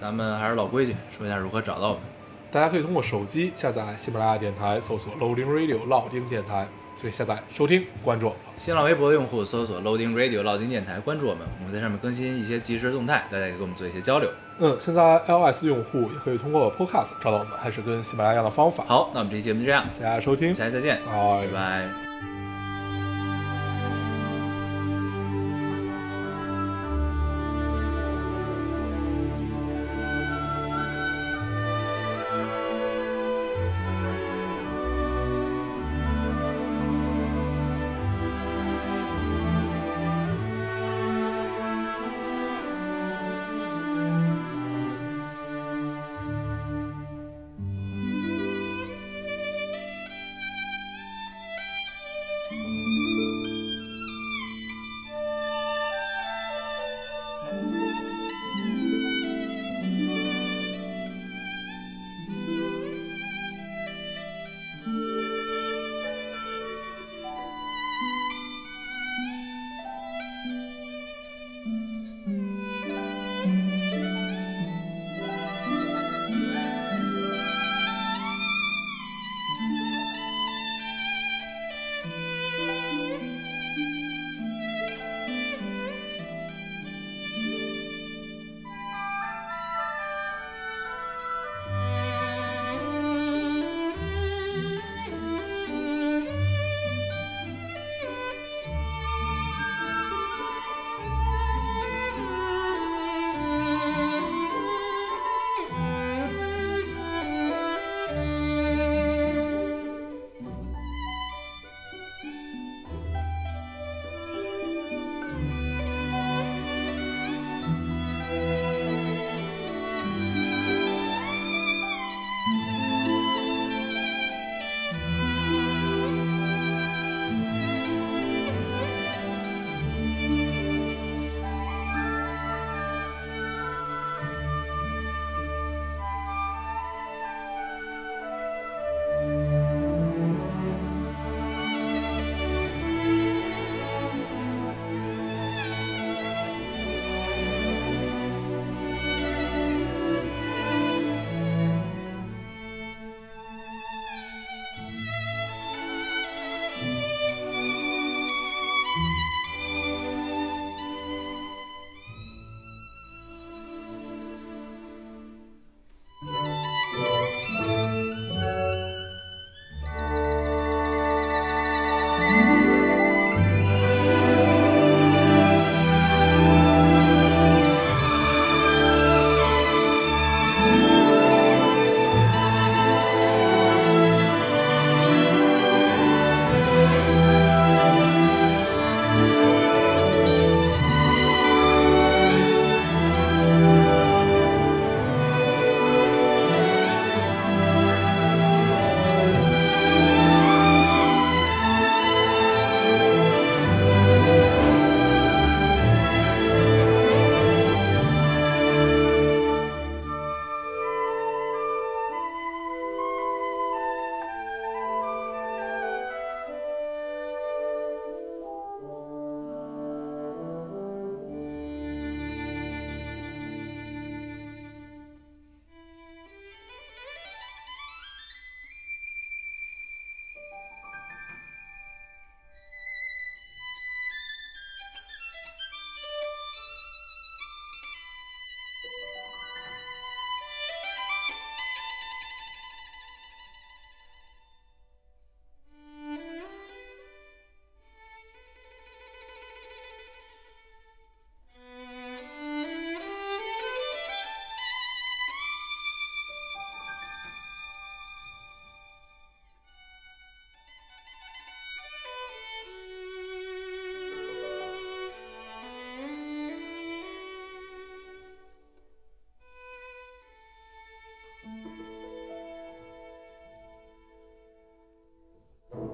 [0.00, 2.02] 咱们还是老规矩，说一下如何找到我们。
[2.50, 8.38] 大家可以通过手机下载喜马拉雅电台，搜索 Loading Radio 老丁电台，就可以下载收听，关注我们。
[8.56, 14.30] 新浪微博的用户搜索 Loading Radio 老丁电台，关注我们，我们在上面更新一些即时动态，大家可以跟我们做一些交流。
[14.58, 22.01] 嗯，现在 iOS 用户也可以通过 Podcast 找到我们，还是跟喜马拉雅一样的方法。，好，那我们这期节目就这样，谢谢大家收听，下期再见，拜拜拜。